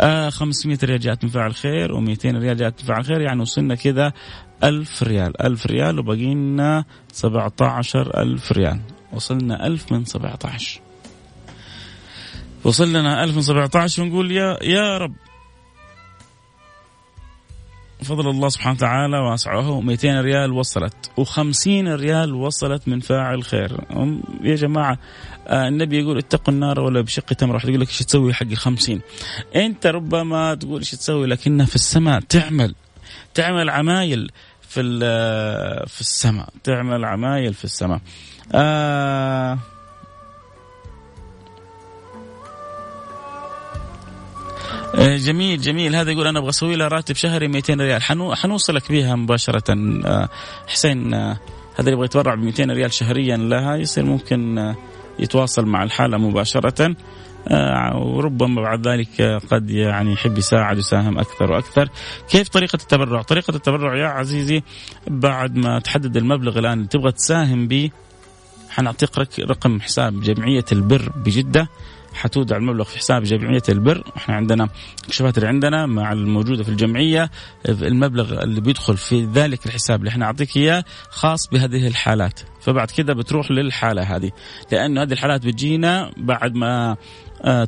آه 0.00 0.30
500 0.30 0.78
ريال 0.84 1.00
جاءت 1.00 1.24
من 1.24 1.30
فاعل 1.30 1.54
خير 1.54 1.88
و200 1.88 2.24
ريال 2.24 2.56
جاءت 2.56 2.80
من 2.80 2.88
فاعل 2.88 3.04
خير 3.04 3.20
يعني 3.20 3.40
وصلنا 3.40 3.74
كذا 3.74 4.12
ألف 4.64 5.02
ريال. 5.02 5.42
ألف 5.42 5.66
ريال 5.66 5.98
وبقي 5.98 6.34
لنا 6.34 6.84
17 7.12 8.22
ألف 8.22 8.52
ريال. 8.52 8.80
وصلنا 9.12 9.66
ألف 9.66 9.92
من 9.92 10.04
17 10.04 10.80
وصل 12.64 12.88
لنا 12.88 13.24
1017 13.24 14.02
ونقول 14.02 14.32
يا 14.32 14.58
يا 14.62 14.98
رب. 14.98 15.14
فضل 18.02 18.30
الله 18.30 18.48
سبحانه 18.48 18.76
وتعالى 18.76 19.18
واسعه. 19.18 19.80
200 19.80 20.20
ريال 20.20 20.52
وصلت 20.52 21.10
و50 21.20 21.66
ريال 21.66 22.34
وصلت 22.34 22.88
من 22.88 23.00
فاعل 23.00 23.42
خير. 23.44 23.80
يا 24.42 24.54
جماعة 24.54 24.98
آه 25.46 25.68
النبي 25.68 26.00
يقول 26.00 26.18
اتقوا 26.18 26.54
النار 26.54 26.80
ولا 26.80 27.00
بشق 27.00 27.24
تمر 27.24 27.54
واحد 27.54 27.68
يقول 27.68 27.80
لك 27.80 27.88
إيش 27.88 27.98
تسوي 27.98 28.34
حق 28.34 28.46
الخمسين؟ 28.46 29.00
أنت 29.56 29.86
ربما 29.86 30.54
تقول 30.54 30.78
إيش 30.78 30.90
تسوي 30.90 31.26
لكنها 31.26 31.66
في 31.66 31.74
السماء 31.74 32.20
تعمل 32.20 32.74
تعمل 33.34 33.70
عمايل 33.70 34.30
في 34.60 34.82
في 35.86 36.00
السماء 36.00 36.48
تعمل 36.64 37.04
عمايل 37.04 37.54
في 37.54 37.64
السماء. 37.64 38.00
آه 38.52 39.58
جميل 44.98 45.60
جميل. 45.60 45.96
هذا 45.96 46.10
يقول 46.10 46.26
أنا 46.26 46.38
أبغى 46.38 46.50
أسوي 46.50 46.76
له 46.76 46.88
راتب 46.88 47.14
شهري 47.14 47.48
200 47.48 47.74
ريال. 47.74 48.02
حنو 48.02 48.34
حنوصلك 48.34 48.92
بها 48.92 49.14
مباشرة. 49.14 49.64
آه، 50.06 50.28
حسين 50.66 51.14
آه، 51.14 51.38
هذا 51.74 51.80
اللي 51.80 51.92
يبغى 51.92 52.04
يتبرع 52.04 52.34
ب 52.34 52.38
200 52.38 52.70
ريال 52.70 52.92
شهريا 52.92 53.36
لها 53.36 53.76
يصير 53.76 54.04
ممكن 54.04 54.74
يتواصل 55.18 55.66
مع 55.66 55.82
الحالة 55.82 56.18
مباشرة. 56.18 56.96
وربما 57.94 58.62
بعد 58.62 58.88
ذلك 58.88 59.40
قد 59.50 59.70
يعني 59.70 60.12
يحب 60.12 60.38
يساعد 60.38 60.76
ويساهم 60.76 61.18
أكثر 61.18 61.52
وأكثر. 61.52 61.88
كيف 62.28 62.48
طريقة 62.48 62.76
التبرع؟ 62.76 63.22
طريقة 63.22 63.56
التبرع 63.56 63.96
يا 63.96 64.06
عزيزي 64.06 64.62
بعد 65.06 65.56
ما 65.56 65.78
تحدد 65.78 66.16
المبلغ 66.16 66.58
الآن 66.58 66.72
اللي 66.72 66.88
تبغى 66.88 67.12
تساهم 67.12 67.68
به 67.68 67.90
حنعطيك 68.70 69.38
رقم 69.40 69.80
حساب 69.80 70.20
جمعية 70.20 70.64
البر 70.72 71.12
بجدة. 71.16 71.68
حتودع 72.14 72.56
المبلغ 72.56 72.84
في 72.84 72.98
حساب 72.98 73.22
جمعية 73.22 73.62
البر. 73.68 74.04
إحنا 74.16 74.34
عندنا 74.34 74.68
الكشوفات 75.04 75.38
اللي 75.38 75.48
عندنا 75.48 75.86
مع 75.86 76.12
الموجودة 76.12 76.62
في 76.62 76.68
الجمعية 76.68 77.30
المبلغ 77.68 78.42
اللي 78.42 78.60
بيدخل 78.60 78.96
في 78.96 79.24
ذلك 79.24 79.66
الحساب 79.66 80.00
اللي 80.00 80.08
إحنا 80.08 80.26
نعطيك 80.26 80.56
إياه 80.56 80.84
خاص 81.10 81.48
بهذه 81.48 81.86
الحالات. 81.86 82.40
فبعد 82.60 82.90
كده 82.90 83.14
بتروح 83.14 83.50
للحالة 83.50 84.02
هذه 84.16 84.30
لأنه 84.72 85.02
هذه 85.02 85.12
الحالات 85.12 85.46
بتجينا 85.46 86.10
بعد 86.16 86.54
ما 86.54 86.96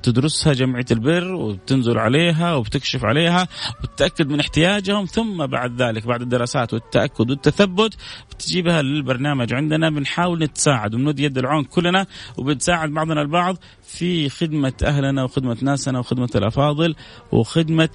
تدرسها 0.03 0.53
جمعية 0.53 0.85
البر 0.91 1.35
وبتنزل 1.35 1.99
عليها 1.99 2.55
وبتكشف 2.55 3.05
عليها 3.05 3.49
وتتأكد 3.83 4.29
من 4.29 4.41
احتياجهم 4.41 5.05
ثم 5.05 5.47
بعد 5.47 5.83
ذلك 5.83 6.07
بعد 6.07 6.23
الدراسات 6.23 6.75
والتأكد 6.75 7.31
والتثبت 7.31 7.97
بتجيبها 8.31 8.83
للبرنامج 8.83 9.55
عندنا 9.55 9.91
بنحاول 9.91 10.43
نتساعد 10.43 10.95
ونمد 10.95 11.21
يد 11.21 11.39
العون 11.39 11.65
كلنا 11.65 12.07
وبنساعد 12.37 12.91
بعضنا 12.91 13.23
البعض 13.23 13.57
في 13.83 14.29
خدمة 14.29 14.73
أهلنا 14.85 15.25
وخدمة 15.25 15.57
ناسنا 15.63 15.99
وخدمة 15.99 16.31
الأفاضل 16.35 16.95
وخدمة 17.33 17.89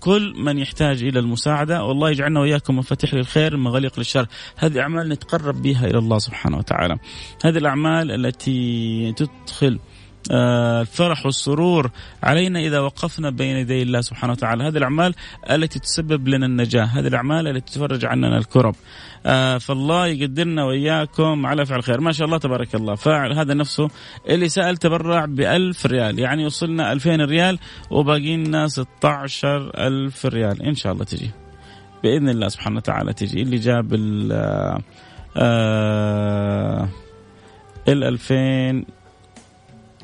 كل 0.00 0.34
من 0.36 0.58
يحتاج 0.58 1.02
إلى 1.02 1.18
المساعدة. 1.18 1.84
والله 1.84 2.10
يجعلنا 2.10 2.40
وإياكم 2.40 2.78
مفاتيح 2.78 3.14
للخير 3.14 3.56
مغاليق 3.56 3.98
للشر. 3.98 4.26
هذه 4.56 4.80
اعمال 4.80 5.08
نتقرب 5.08 5.62
بها 5.62 5.86
إلى 5.86 5.98
الله 5.98 6.18
سبحانه 6.18 6.58
وتعالى. 6.58 6.98
هذه 7.44 7.58
الأعمال 7.58 8.26
التي 8.26 9.12
تدخل 9.12 9.74
آه، 9.74 9.89
الفرح 10.30 11.26
والسرور 11.26 11.90
علينا 12.22 12.60
إذا 12.60 12.80
وقفنا 12.80 13.30
بين 13.30 13.56
يدي 13.56 13.82
الله 13.82 14.00
سبحانه 14.00 14.32
وتعالى، 14.32 14.64
هذه 14.64 14.76
الأعمال 14.76 15.14
التي 15.50 15.78
تسبب 15.78 16.28
لنا 16.28 16.46
النجاة، 16.46 16.84
هذه 16.84 17.06
الأعمال 17.06 17.48
التي 17.48 17.74
تفرج 17.74 18.04
عننا 18.04 18.38
الكرب. 18.38 18.74
آه، 19.26 19.58
فالله 19.58 20.06
يقدرنا 20.06 20.64
وإياكم 20.64 21.46
على 21.46 21.66
فعل 21.66 21.82
خير، 21.82 22.00
ما 22.00 22.12
شاء 22.12 22.26
الله 22.26 22.38
تبارك 22.38 22.74
الله، 22.74 22.94
فاعل 22.94 23.32
هذا 23.32 23.54
نفسه 23.54 23.88
اللي 24.28 24.48
سأل 24.48 24.76
تبرع 24.76 25.24
ب 25.24 25.40
ريال، 25.86 26.18
يعني 26.18 26.46
وصلنا 26.46 26.92
2000 26.92 27.20
ريال 27.20 27.58
وباقي 27.90 28.36
لنا 28.36 28.68
16000 28.68 30.26
ريال، 30.26 30.62
إن 30.62 30.74
شاء 30.74 30.92
الله 30.92 31.04
تجي. 31.04 31.30
بإذن 32.02 32.28
الله 32.28 32.48
سبحانه 32.48 32.76
وتعالى 32.76 33.12
تجي، 33.12 33.42
اللي 33.42 33.56
جاب 33.56 33.94
ال 33.94 34.32
آه 35.36 36.88
ال 37.88 38.04
2000 38.04 38.99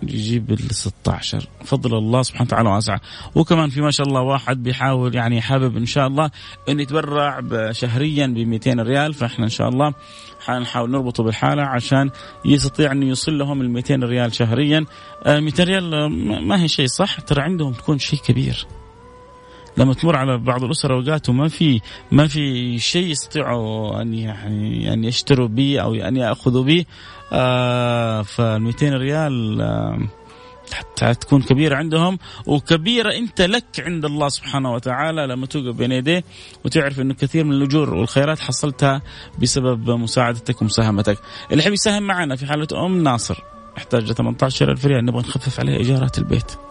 يجيب 0.03 0.53
ال 0.53 0.75
16 0.75 1.49
فضل 1.65 1.99
الله 1.99 2.23
سبحانه 2.23 2.47
وتعالى 2.47 2.69
واسع 2.69 2.99
وكمان 3.35 3.69
في 3.69 3.81
ما 3.81 3.91
شاء 3.91 4.07
الله 4.07 4.21
واحد 4.21 4.63
بيحاول 4.63 5.15
يعني 5.15 5.41
حابب 5.41 5.77
إن 5.77 5.87
شاء 5.87 6.07
الله 6.07 6.31
انه 6.69 6.83
يتبرع 6.83 7.43
شهريا 7.73 8.27
ب 8.27 8.39
200 8.39 8.73
ريال. 8.83 9.15
فإحنا 9.15 9.45
إن 9.45 9.51
شاء 9.51 9.69
الله 9.69 9.95
حنحاول 10.41 10.91
نربطه 10.91 11.23
بالحالة 11.23 11.63
عشان 11.63 12.11
يستطيع 12.45 12.93
إنه 12.93 13.07
يوصل 13.07 13.39
لهم 13.39 13.61
ال 13.61 13.71
200 13.71 13.95
ريال 13.95 14.35
شهريا. 14.35 14.85
200 15.27 15.63
آه، 15.63 15.67
ريال 15.67 15.95
آه، 15.95 16.09
ما 16.41 16.63
هي 16.63 16.69
شيء 16.69 16.87
صح. 16.87 17.21
ترى 17.21 17.43
عندهم 17.43 17.73
تكون 17.73 17.99
شيء 17.99 18.19
كبير. 18.19 18.67
لما 19.79 19.95
تمر 19.95 20.17
على 20.17 20.39
بعض 20.39 20.65
الاسر 20.65 20.95
أوقات 20.95 21.29
وما 21.29 21.49
في 21.49 21.81
ما 22.13 22.27
في 22.27 22.79
شيء 22.79 23.07
يستطيعوا 23.07 24.03
أن 24.03 24.15
يعني 24.15 24.93
ان 24.93 25.05
يشتروا 25.05 25.49
به 25.49 25.81
أو 25.81 25.95
أن 25.95 26.17
يأخذوا 26.17 26.63
به 26.65 26.85
آه 27.33 28.23
فال 28.23 28.63
200 28.63 28.89
ريال 28.89 29.61
آه 29.61 29.99
تكون 30.97 31.43
كبيرة 31.43 31.77
عندهم 31.77 32.19
وكبيرة 32.47 33.13
أنت 33.13 33.41
لك 33.41 33.65
عند 33.79 34.05
الله 34.05 34.29
سبحانه 34.29 34.73
وتعالى 34.73 35.27
لما 35.27 35.47
توقف 35.47 35.77
بين 35.77 35.93
يديه 35.93 36.25
وتعرف 36.65 37.01
أنه 37.01 37.15
كثير 37.15 37.45
من 37.45 37.53
الأجور 37.53 37.95
والخيرات 37.95 38.39
حصلتها 38.39 39.03
بسبب 39.39 39.91
مساعدتك 39.91 40.63
ومساهمتك. 40.63 41.19
اللي 41.51 41.63
يحب 41.63 41.73
يساهم 41.73 42.03
معنا 42.03 42.37
في 42.37 42.47
حالة 42.47 42.87
أم 42.87 43.03
ناصر 43.03 43.43
يحتاج 43.77 44.13
18 44.13 44.71
ألف 44.71 44.87
ريال 44.87 45.05
نبغى 45.05 45.21
نخفف 45.21 45.61
عليه 45.61 45.77
إيجارات 45.77 46.19
البيت. 46.19 46.66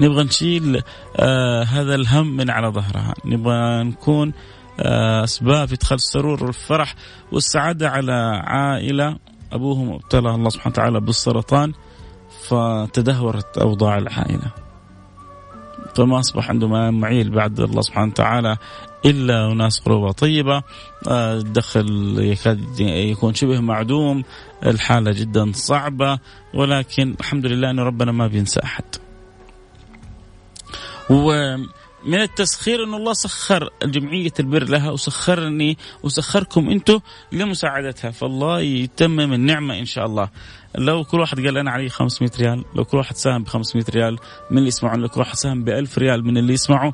نبغى 0.00 0.24
نشيل 0.24 0.82
آه 1.16 1.62
هذا 1.62 1.94
الهم 1.94 2.36
من 2.36 2.50
على 2.50 2.68
ظهرها. 2.68 3.14
نبغى 3.24 3.84
نكون 3.84 4.32
آه 4.80 5.24
أسباب 5.24 5.72
إدخال 5.72 5.96
السرور 5.96 6.44
والفرح 6.44 6.94
والسعادة 7.32 7.90
على 7.90 8.42
عائلة. 8.44 9.16
أبوهم 9.52 9.92
ابتلى 9.92 10.34
الله 10.34 10.48
سبحانه 10.48 10.72
وتعالى 10.72 11.00
بالسرطان 11.00 11.72
فتدهورت 12.48 13.58
أوضاع 13.58 13.98
العائلة. 13.98 14.50
فما 15.94 16.18
أصبح 16.18 16.50
عنده 16.50 16.68
ما 16.68 16.90
معيل 16.90 17.30
بعد 17.30 17.60
الله 17.60 17.80
سبحانه 17.82 18.10
وتعالى 18.10 18.56
إلا 19.04 19.54
ناس 19.54 19.80
قلوبها 19.80 20.12
طيبة. 20.12 20.62
الدخل 21.08 22.16
آه، 22.18 22.22
يكاد 22.22 22.80
يكون 22.80 23.34
شبه 23.34 23.60
معدوم. 23.60 24.22
الحالة 24.66 25.12
جدا 25.12 25.52
صعبة 25.54 26.18
ولكن 26.54 27.14
الحمد 27.20 27.46
لله 27.46 27.70
أن 27.70 27.78
ربنا 27.80 28.12
ما 28.12 28.26
بينسى 28.26 28.60
أحد. 28.64 28.84
ومن 31.10 32.20
التسخير 32.20 32.84
أن 32.84 32.94
الله 32.94 33.12
سخر 33.12 33.70
جمعية 33.84 34.32
البر 34.40 34.64
لها 34.64 34.90
وسخرني 34.90 35.78
وسخركم 36.02 36.70
أنتم 36.70 37.00
لمساعدتها. 37.32 38.10
فالله 38.10 38.60
يتمم 38.60 39.32
النعمة 39.32 39.78
إن 39.78 39.84
شاء 39.84 40.06
الله. 40.06 40.28
لو 40.74 41.04
كل 41.04 41.20
واحد 41.20 41.40
قال 41.40 41.58
أنا 41.58 41.70
علي 41.70 41.88
500 41.88 42.30
ريال 42.40 42.64
لو 42.74 42.84
كل 42.84 42.96
واحد 42.96 43.16
ساهم 43.16 43.42
ب 43.42 43.48
500 43.48 43.84
ريال 43.90 44.18
من 44.50 44.58
اللي 44.58 44.68
يسمعون؟ 44.68 45.00
لو 45.00 45.08
كل 45.08 45.20
واحد 45.20 45.34
ساهم 45.34 45.64
ب 45.64 45.68
1000 45.68 45.98
ريال 45.98 46.24
من 46.26 46.36
اللي 46.38 46.52
يسمعوا؟ 46.52 46.92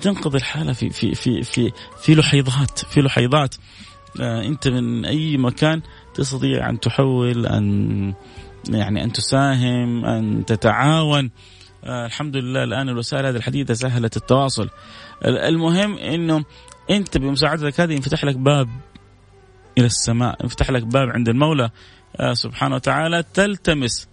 تنقذ 0.00 0.34
الحالة 0.34 0.72
في 0.72 0.90
في 0.90 1.14
في 1.14 1.42
في 1.42 1.72
في 2.02 2.14
لحيضات 2.14 2.78
في 2.78 3.00
لحيضات 3.00 3.54
آه 4.20 4.42
أنت 4.42 4.68
من 4.68 5.04
أي 5.04 5.36
مكان 5.36 5.82
تستطيع 6.14 6.70
أن 6.70 6.80
تحول 6.80 7.46
أن 7.46 8.14
يعني 8.68 9.04
أن 9.04 9.12
تساهم 9.12 10.04
أن 10.04 10.44
تتعاون. 10.44 11.30
الحمد 11.86 12.36
لله 12.36 12.64
الان 12.64 12.88
الوسائل 12.88 13.26
هذه 13.26 13.36
الحديثة 13.36 13.74
سهلت 13.74 14.16
التواصل 14.16 14.70
المهم 15.24 15.98
إنه 15.98 16.44
أنت 16.90 17.18
بمساعدتك 17.18 17.80
هذه 17.80 17.92
ينفتح 17.92 18.24
لك 18.24 18.36
باب 18.36 18.68
إلى 19.78 19.86
السماء 19.86 20.36
ينفتح 20.42 20.70
لك 20.70 20.82
باب 20.82 21.08
عند 21.08 21.28
المولى 21.28 21.70
آه 22.20 22.32
سبحانه 22.32 22.74
وتعالى 22.74 23.24
تلتمس 23.34 24.08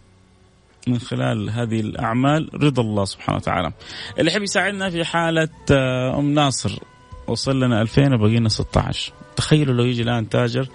من 0.88 1.00
خلال 1.00 1.50
هذه 1.50 1.80
الأعمال 1.80 2.64
رضا 2.64 2.82
الله 2.82 3.06
سبحانه 3.06 3.38
وتعالى. 3.38 3.72
اللي 4.20 4.32
يحب 4.32 4.42
يساعدنا 4.42 4.90
في 4.90 5.06
حالة 5.06 5.50
آه 5.72 6.20
أم 6.20 6.34
ناصر 6.34 6.80
وصل 7.28 7.60
لنا 7.60 7.82
2000 7.82 8.14
وبقي 8.16 8.36
لنا 8.36 8.50
16 8.50 9.14
تخيلوا 9.36 9.74
لو 9.74 9.84
يجي 9.84 10.02
الآن 10.02 10.30
تاجر 10.30 10.68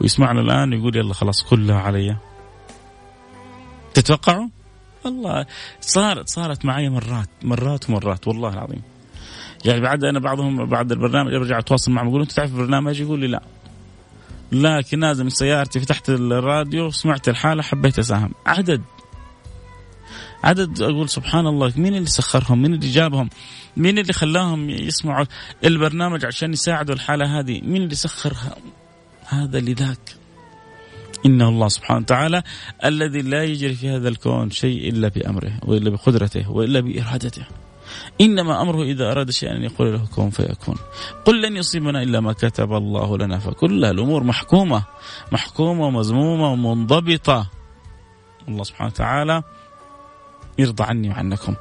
ويسمعنا 0.00 0.40
الآن 0.40 0.74
ويقول 0.74 0.96
يلا 0.96 1.14
خلاص 1.14 1.42
كلها 1.42 1.78
علي 1.80 2.16
تتوقعوا؟ 3.94 4.48
والله 5.04 5.46
صارت 5.80 6.28
صارت 6.28 6.64
معي 6.64 6.88
مرات 6.88 7.28
مرات 7.42 7.90
ومرات 7.90 8.28
والله 8.28 8.48
العظيم. 8.48 8.82
يعني 9.64 9.80
بعد 9.80 10.04
أنا 10.04 10.18
بعضهم 10.18 10.66
بعد 10.66 10.92
البرنامج 10.92 11.34
ارجع 11.34 11.58
اتواصل 11.58 11.92
معهم 11.92 12.08
يقول 12.08 12.20
أنت 12.20 12.32
تعرف 12.32 12.50
البرنامج؟ 12.50 13.00
يقول 13.00 13.20
لي 13.20 13.26
لا. 13.26 13.42
لكن 14.52 14.98
نازل 14.98 15.24
من 15.24 15.30
سيارتي 15.30 15.80
فتحت 15.80 16.10
الراديو 16.10 16.90
سمعت 16.90 17.28
الحالة 17.28 17.62
حبيت 17.62 17.98
أساهم. 17.98 18.34
عدد. 18.46 18.82
عدد 20.44 20.82
أقول 20.82 21.08
سبحان 21.08 21.46
الله 21.46 21.72
مين 21.76 21.94
اللي 21.94 22.06
سخرهم؟ 22.06 22.62
مين 22.62 22.74
اللي 22.74 22.90
جابهم؟ 22.90 23.30
مين 23.76 23.98
اللي 23.98 24.12
خلاهم 24.12 24.70
يسمعوا 24.70 25.26
البرنامج 25.64 26.24
عشان 26.24 26.52
يساعدوا 26.52 26.94
الحالة 26.94 27.40
هذه؟ 27.40 27.60
مين 27.60 27.82
اللي 27.82 27.94
سخرها؟ 27.94 28.56
هذا 29.28 29.60
لذاك. 29.60 30.21
إنه 31.26 31.48
الله 31.48 31.68
سبحانه 31.68 32.00
وتعالى 32.00 32.42
الذي 32.84 33.22
لا 33.22 33.44
يجري 33.44 33.74
في 33.74 33.88
هذا 33.88 34.08
الكون 34.08 34.50
شيء 34.50 34.88
إلا 34.88 35.08
بأمره 35.08 35.52
وإلا 35.62 35.90
بقدرته 35.90 36.50
وإلا 36.50 36.80
بإرادته. 36.80 37.42
إنما 38.20 38.62
أمره 38.62 38.82
إذا 38.82 39.12
أراد 39.12 39.30
شيئا 39.30 39.56
أن 39.56 39.62
يقول 39.62 39.92
له 39.92 40.06
كن 40.16 40.30
فيكون. 40.30 40.76
قل 41.24 41.42
لن 41.42 41.56
يصيبنا 41.56 42.02
إلا 42.02 42.20
ما 42.20 42.32
كتب 42.32 42.72
الله 42.72 43.18
لنا. 43.18 43.38
فكلها 43.38 43.90
الأمور 43.90 44.24
محكومة. 44.24 44.84
محكومة 45.32 45.86
ومزمومة 45.86 46.52
ومنضبطة. 46.52 47.50
الله 48.48 48.64
سبحانه 48.64 48.90
وتعالى 48.90 49.42
يرضى 50.58 50.84
عني 50.84 51.08
وعنكم. 51.08 51.54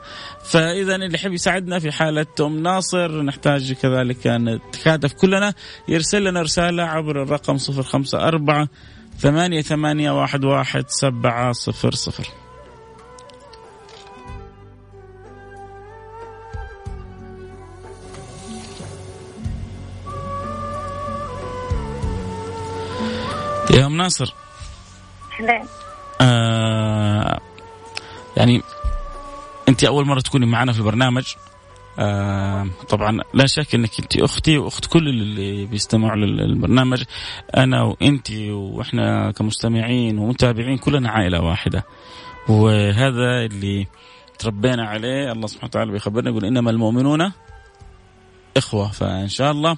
فإذا 0.44 0.96
اللي 0.96 1.14
يحب 1.14 1.34
يساعدنا 1.34 1.80
في 1.80 1.92
حالة 1.92 2.26
أم 2.40 2.64
ناصر 2.64 3.22
نحتاج 3.22 3.74
كذلك 3.74 4.28
أن 4.28 4.56
نتكاتف 4.56 5.14
كلنا. 5.14 5.54
يرسل 5.88 6.24
لنا 6.24 6.42
رسالة 6.42 6.84
عبر 6.84 7.24
الرقم 7.24 7.58
054 7.58 8.68
ثمانية 9.20 9.62
ثمانية 9.62 10.12
واحد 10.12 10.46
واحد 10.46 10.90
سبعة 10.90 11.52
صفر 11.52 11.92
صفر. 11.92 12.28
يا 23.72 23.86
أم 23.86 23.98
ناصر. 23.98 24.34
آه 26.22 27.40
يعني 28.38 28.62
أنت 29.70 29.84
أول 29.84 30.06
مرة 30.06 30.20
تكوني 30.20 30.46
معنا 30.46 30.72
في 30.74 30.80
البرنامج. 30.80 31.36
طبعا 32.90 33.22
لا 33.34 33.46
شك 33.46 33.76
إنك 33.76 34.00
أنت 34.00 34.18
أختي 34.18 34.58
وأخت 34.58 34.86
كل 34.86 35.08
اللي 35.10 35.66
بيستمعوا 35.66 36.16
للبرنامج 36.16 37.04
أنا 37.58 37.84
وأنت 37.84 38.32
وإحنا 38.52 39.32
كمستمعين 39.32 40.20
ومتابعين 40.20 40.78
كلنا 40.78 41.10
عائلة 41.10 41.42
واحدة 41.42 41.84
وهذا 42.50 43.46
اللي 43.46 43.88
تربينا 44.40 44.88
عليه 44.88 45.32
الله 45.32 45.48
سبحانه 45.48 45.70
وتعالى 45.70 45.92
بيخبرنا 45.92 46.30
يقول 46.30 46.46
إنما 46.46 46.72
المؤمنون 46.72 47.32
إخوة 48.58 48.88
فإن 48.92 49.28
شاء 49.28 49.52
الله 49.52 49.78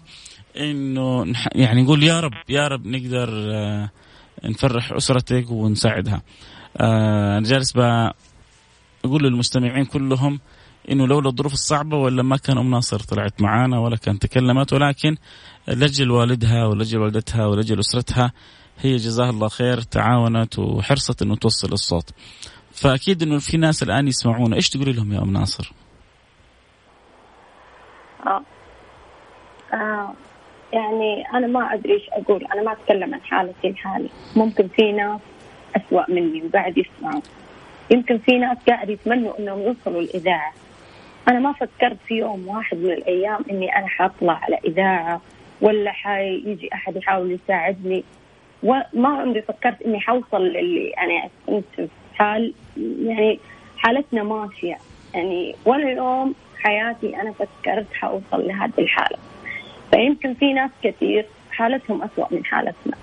إنه 0.58 1.34
يعني 1.56 1.82
نقول 1.84 2.04
يا 2.04 2.20
رب 2.20 2.34
يا 2.50 2.68
رب 2.68 2.88
نقدر 2.88 3.30
آه 3.54 3.90
نفرح 4.46 4.92
أسرتك 4.92 5.52
ونساعدها. 5.52 6.22
آه 6.78 7.38
أنا 7.38 7.48
جالس 7.48 7.78
أقول 9.06 9.24
للمستمعين 9.24 9.86
كلهم 9.86 10.40
إنه 10.92 11.08
لولا 11.08 11.30
الظروف 11.30 11.54
الصعبة 11.54 11.98
ولا 11.98 12.24
ما 12.24 12.38
كان 12.38 12.58
أم 12.58 12.70
ناصر 12.72 13.00
طلعت 13.00 13.42
معانا 13.42 13.80
ولا 13.80 13.96
كان 13.96 14.20
تكلمت 14.20 14.74
ولكن 14.74 15.16
لأجل 15.68 16.12
والدها 16.12 16.66
ولأجل 16.66 17.00
والدتها 17.00 17.46
ولأجل 17.46 17.80
أسرتها 17.80 18.32
هي 18.80 18.96
جزاها 18.96 19.30
الله 19.30 19.48
خير 19.48 19.82
تعاونت 19.82 20.60
وحرصت 20.60 21.22
إنه 21.22 21.36
توصل 21.36 21.72
الصوت. 21.72 22.10
فأكيد 22.72 23.24
إنه 23.24 23.40
في 23.40 23.58
ناس 23.58 23.84
الآن 23.84 24.08
يسمعونا، 24.08 24.56
إيش 24.56 24.70
تقولي 24.70 24.92
لهم 24.92 25.14
يا 25.14 25.22
أم 25.22 25.34
ناصر؟ 25.34 25.74
آه. 28.28 28.42
آه. 29.74 30.14
يعني 30.74 31.24
أنا 31.34 31.48
ما 31.48 31.74
أدري 31.74 31.94
إيش 31.94 32.10
أقول 32.12 32.46
أنا 32.46 32.62
ما 32.62 32.72
أتكلم 32.72 33.14
عن 33.14 33.22
حالتي 33.22 33.68
الحالي 33.68 34.10
ممكن 34.36 34.68
في 34.68 34.92
ناس 34.92 35.20
أسوأ 35.76 36.12
مني 36.12 36.44
وقاعد 36.44 36.78
يسمعوا 36.78 37.22
يمكن 37.92 38.18
في 38.18 38.38
ناس 38.38 38.58
قاعد 38.68 38.90
يتمنوا 38.90 39.40
إنهم 39.40 39.62
يوصلوا 39.62 40.02
الإذاعة 40.02 40.54
أنا 41.28 41.40
ما 41.40 41.54
فكرت 41.54 41.98
في 42.08 42.14
يوم 42.14 42.48
واحد 42.48 42.78
من 42.78 42.92
الأيام 42.92 43.40
إني 43.52 43.76
أنا 43.78 43.88
حاطلع 43.88 44.34
على 44.44 44.58
إذاعة 44.66 45.22
ولا 45.62 45.92
حيجي 45.92 46.70
أحد 46.74 46.96
يحاول 46.96 47.32
يساعدني. 47.32 48.04
وما 48.64 49.10
عمري 49.10 49.42
فكرت 49.42 49.82
إني 49.82 50.00
حوصل 50.00 50.42
للي 50.42 50.94
أنا 50.94 51.30
كنت 51.48 51.76
في 51.76 51.88
حال 52.16 52.54
يعني 52.78 53.40
حالتنا 53.78 54.24
ماشية. 54.24 54.78
يعني 55.14 55.56
ولا 55.66 55.90
يوم 55.92 56.36
حياتي 56.60 57.22
أنا 57.22 57.32
فكرت 57.32 57.94
حوصل 57.94 58.48
لهذه 58.48 58.80
الحالة. 58.80 59.18
فيمكن 59.92 60.34
في 60.34 60.54
ناس 60.54 60.72
كثير 60.84 61.26
حالتهم 61.52 62.02
أسوأ 62.02 62.28
من 62.32 62.46
حالتنا. 62.46 62.98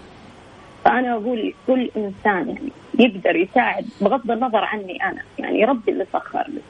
فأنا 0.85 1.13
أقول 1.13 1.55
لكل 1.69 1.91
إنسان 1.97 2.49
يعني 2.49 2.73
يقدر 2.99 3.37
يساعد 3.37 3.87
بغض 4.01 4.31
النظر 4.31 4.65
عني 4.65 5.05
أنا. 5.05 5.23
يعني 5.39 5.65
ربي 5.65 5.93
اللي 5.93 6.07
سخر 6.13 6.45
لي. 6.49 6.61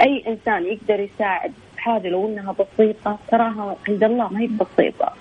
أي 0.00 0.24
إنسان 0.28 0.66
يقدر 0.66 1.00
يساعد 1.00 1.52
حاجة 1.76 2.08
لو 2.08 2.28
إنها 2.28 2.52
بسيطة 2.52 3.18
تراها 3.28 3.76
عند 3.88 4.04
الله 4.04 4.28
ما 4.28 4.40
هي 4.40 4.46
بسيطة. 4.46 5.12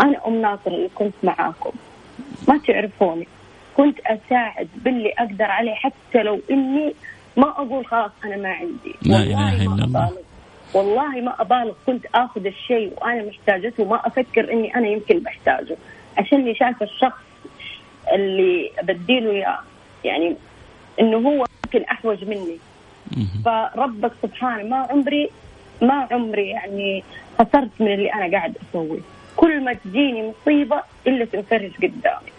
أنا 0.00 0.26
أم 0.26 0.42
ناصر 0.42 0.70
اللي 0.70 0.90
كنت 0.94 1.14
معاكم. 1.22 1.72
ما 2.48 2.58
تعرفوني. 2.66 3.26
كنت 3.76 3.98
أساعد 4.00 4.68
باللي 4.76 5.12
أقدر 5.18 5.44
عليه 5.44 5.74
حتى 5.74 6.22
لو 6.22 6.40
إني 6.50 6.94
ما 7.36 7.48
أقول 7.48 7.86
خلاص 7.86 8.10
أنا 8.24 8.36
ما 8.36 8.48
عندي. 8.48 8.94
لا 9.02 9.16
إله 9.16 9.62
إلا 9.62 9.84
الله. 9.84 10.12
والله 10.74 11.20
ما 11.20 11.40
أبالغ. 11.40 11.72
كنت 11.86 12.06
آخذ 12.14 12.46
الشيء 12.46 12.92
وأنا 13.00 13.22
محتاجته 13.22 13.82
وما 13.82 14.06
أفكر 14.06 14.52
إني 14.52 14.74
أنا 14.74 14.88
يمكن 14.88 15.18
بحتاجه. 15.18 15.76
عشان 16.18 16.54
شايفة 16.54 16.86
الشخص 16.86 17.22
اللي 18.12 18.70
بديله 18.82 19.30
إياه. 19.30 19.58
يعني 20.04 20.36
إنه 21.00 21.16
هو 21.16 21.46
يمكن 21.64 21.82
أحوج 21.82 22.24
مني. 22.24 22.58
فربك 23.44 24.12
سبحانه 24.22 24.68
ما 24.68 24.76
عمري 24.76 25.30
ما 25.82 26.08
عمري 26.10 26.48
يعني 26.48 27.04
خسرت 27.38 27.70
من 27.80 27.94
اللي 27.94 28.14
أنا 28.14 28.30
قاعد 28.30 28.56
أسويه. 28.70 29.00
كل 29.36 29.64
ما 29.64 29.72
تجيني 29.72 30.28
مصيبة 30.28 30.82
إلا 31.06 31.24
تنفرج 31.24 31.72
قدامي. 31.76 32.32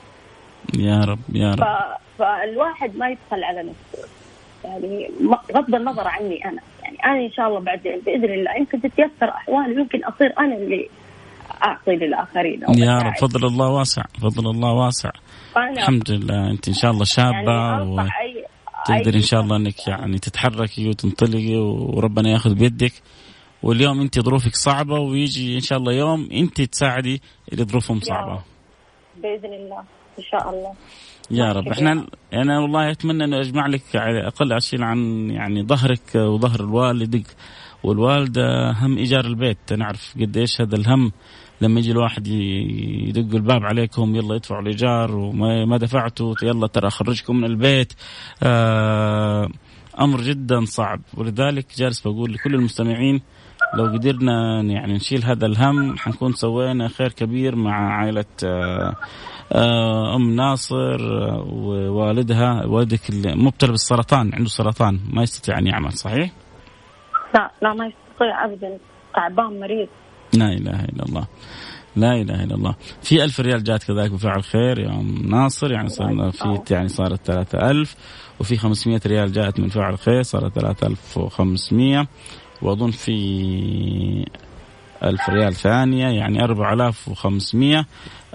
يا 0.77 0.99
رب 0.99 1.19
يا 1.34 1.51
رب. 1.51 1.65
فالواحد 2.17 2.95
ما 2.95 3.10
يبخل 3.10 3.43
على 3.43 3.63
نفسه. 3.63 4.08
يعني 4.63 5.10
بغض 5.49 5.75
النظر 5.75 6.08
عني 6.08 6.45
أنا. 6.45 6.62
يعني 6.84 6.97
أنا 7.06 7.25
إن 7.25 7.32
شاء 7.32 7.47
الله 7.47 7.60
بعدين 7.60 7.99
بإذن 8.06 8.34
الله 8.34 8.58
يمكن 8.58 8.82
تتيسر 8.82 9.30
احوالي 9.30 9.75
يمكن 9.75 10.03
أصير 10.03 10.34
أنا 10.39 10.56
اللي 10.56 10.89
أعطي 11.63 11.91
للآخرين 11.91 12.62
يا 12.77 12.97
رب. 12.97 13.13
فضل 13.21 13.47
الله 13.47 13.69
واسع 13.69 14.03
فضل 14.21 14.49
الله 14.49 14.73
واسع. 14.73 15.12
الحمد 15.58 16.12
لله 16.12 16.51
أنت 16.51 16.67
إن 16.67 16.73
شاء 16.73 16.91
الله 16.91 17.03
شابة 17.03 17.51
يعني 17.51 17.95
تقدر 18.88 19.15
إن 19.15 19.21
شاء 19.21 19.41
الله 19.41 19.56
إنك 19.56 19.88
يعني 19.88 20.17
تتحركي 20.17 20.89
وتنطلقي 20.89 21.56
وربنا 21.56 22.30
ياخذ 22.30 22.56
بيدك. 22.56 22.93
واليوم 23.63 24.02
أنت 24.02 24.19
ظروفك 24.19 24.56
صعبة 24.56 25.00
ويجي 25.00 25.56
إن 25.56 25.60
شاء 25.60 25.80
الله 25.80 25.93
يوم 25.93 26.30
أنت 26.32 26.62
تساعدي 26.62 27.21
اللي 27.54 27.63
ظروفهم 27.63 28.00
صعبة. 28.00 28.43
بإذن 29.15 29.54
الله 29.54 29.80
إن 30.19 30.23
شاء 30.32 30.50
الله. 30.50 30.73
يا 31.32 31.52
رب. 31.52 31.67
إحنا 31.67 32.08
أنا 32.34 32.60
والله 32.60 32.91
أتمنى 32.91 33.23
إنه 33.23 33.39
أجمع 33.39 33.67
لك 33.67 33.84
على 33.95 34.28
أقل 34.28 34.54
اشيل 34.54 34.84
عن 34.84 35.30
يعني 35.30 35.63
ظهرك 35.63 36.15
وظهر 36.15 36.65
والدك 36.65 37.28
والوالدة 37.84 38.71
هم 38.71 38.97
إيجار 38.97 39.26
البيت. 39.26 39.73
نعرف 39.73 40.15
قد 40.21 40.38
إيش 40.38 40.62
هذا 40.62 40.76
الهم. 40.76 41.12
لما 41.62 41.80
يجي 41.80 41.91
الواحد 41.91 42.28
يدق 42.28 43.36
الباب 43.36 43.65
عليكم 43.65 44.15
يلا 44.15 44.36
يدفعوا 44.36 44.62
الإيجار 44.62 45.15
وما 45.15 45.78
دفعتوا 45.78 46.36
يلا 46.43 46.67
ترى 46.67 46.88
أخرجكم 46.88 47.36
من 47.36 47.46
البيت. 47.46 47.93
آه 48.43 49.50
أمر 50.00 50.22
جدا 50.22 50.65
صعب. 50.65 51.02
ولذلك 51.13 51.65
جالس 51.78 52.02
بقول 52.02 52.34
لكل 52.34 52.56
المستمعين 52.56 53.22
لو 53.74 53.86
قدرنا 53.86 54.62
يعني 54.62 54.93
نشيل 54.93 55.24
هذا 55.26 55.46
الهم 55.46 55.98
حنكون 55.98 56.32
سوينا 56.32 56.88
خير 56.88 57.12
كبير 57.12 57.56
مع 57.56 57.93
عائلة 57.93 58.26
آه 58.46 58.96
آه 59.52 60.15
أم 60.15 60.36
ناصر 60.36 60.98
ووالدها. 61.54 62.65
والدك 62.65 63.02
مبتلى 63.26 63.72
بالسرطان 63.72 64.34
عنده 64.34 64.50
سرطان 64.50 65.00
ما 65.13 65.24
يستطيع 65.24 65.58
أن 65.58 65.67
يعمل 65.67 65.91
صحيح؟ 65.91 66.32
لا 67.36 67.52
لا 67.62 67.74
ما 67.74 67.86
يستطيع 67.86 68.46
ابدا. 68.46 68.78
تعبان 69.15 69.60
مريض. 69.60 69.88
لا 70.34 70.54
إله 70.54 70.86
إلا 70.86 71.06
الله. 71.06 71.28
لا 71.96 72.22
إله 72.22 72.44
إلا 72.44 72.56
الله. 72.56 72.76
في 73.02 73.24
ألف 73.24 73.40
ريال 73.40 73.63
جات 73.63 73.84
كذلك 73.84 74.12
بفعل 74.12 74.44
خير 74.44 74.80
يا 74.80 74.90
ام 74.90 75.30
ناصر 75.30 75.72
يعني 75.72 75.90
صار 75.90 76.32
في 76.32 76.60
يعني 76.72 76.88
صارت 76.88 77.26
ثلاثة 77.26 77.72
ألف. 77.72 77.96
وفي 78.40 78.58
500 78.58 79.02
ريال 79.06 79.32
جاءت 79.32 79.60
من 79.60 79.70
فعل 79.70 79.98
خير 79.98 80.22
صارت 80.24 80.60
3500 80.60 82.08
وأظن 82.62 82.92
في 82.92 84.26
ألف 85.04 85.30
ريال 85.30 85.54
ثانية 85.54 86.08
يعني 86.08 86.44
4500 86.44 87.86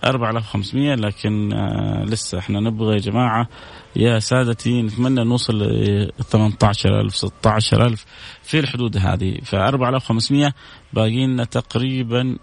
4500 0.04 0.94
لكن 0.94 1.52
آه 1.52 2.04
لسه 2.04 2.38
إحنا 2.38 2.60
نبغى 2.60 2.94
يا 2.94 3.00
جماعة 3.00 3.48
يا 3.96 4.18
سادتي 4.18 4.82
نتمنى 4.82 5.24
نوصل 5.24 5.62
ل 5.62 6.12
18000 6.22 7.14
16000 7.14 8.04
في 8.42 8.58
الحدود 8.58 8.96
هذه. 8.96 9.38
ف 9.42 9.54
4500 9.54 10.52
باقي 10.92 11.26
لنا 11.26 11.44
تقريبا 11.44 12.38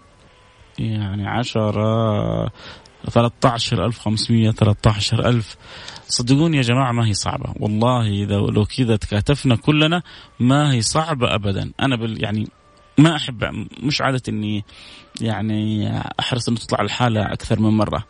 يعني 0.78 1.28
10 1.28 2.50
13500 3.08 4.50
13000 4.50 5.56
صدقوني 6.08 6.56
يا 6.56 6.62
جماعة 6.62 6.92
ما 6.92 7.06
هي 7.06 7.14
صعبة. 7.14 7.54
والله 7.60 8.06
إذا 8.06 8.36
لو 8.36 8.64
كذا 8.64 8.96
تكاتفنا 8.96 9.56
كلنا 9.56 10.02
ما 10.40 10.72
هي 10.72 10.82
صعبة 10.82 11.34
أبدا. 11.34 11.72
أنا 11.80 11.96
بال 11.96 12.24
يعني 12.24 12.48
ما 13.00 13.16
احب 13.16 13.66
مش 13.82 14.00
عادة 14.00 14.22
إني 14.28 14.64
يعني 15.20 15.90
أحرص 16.20 16.48
إنه 16.48 16.58
تطلع 16.58 16.80
الحالة 16.80 17.32
أكثر 17.32 17.60
من 17.60 17.70
مرة. 17.70 18.04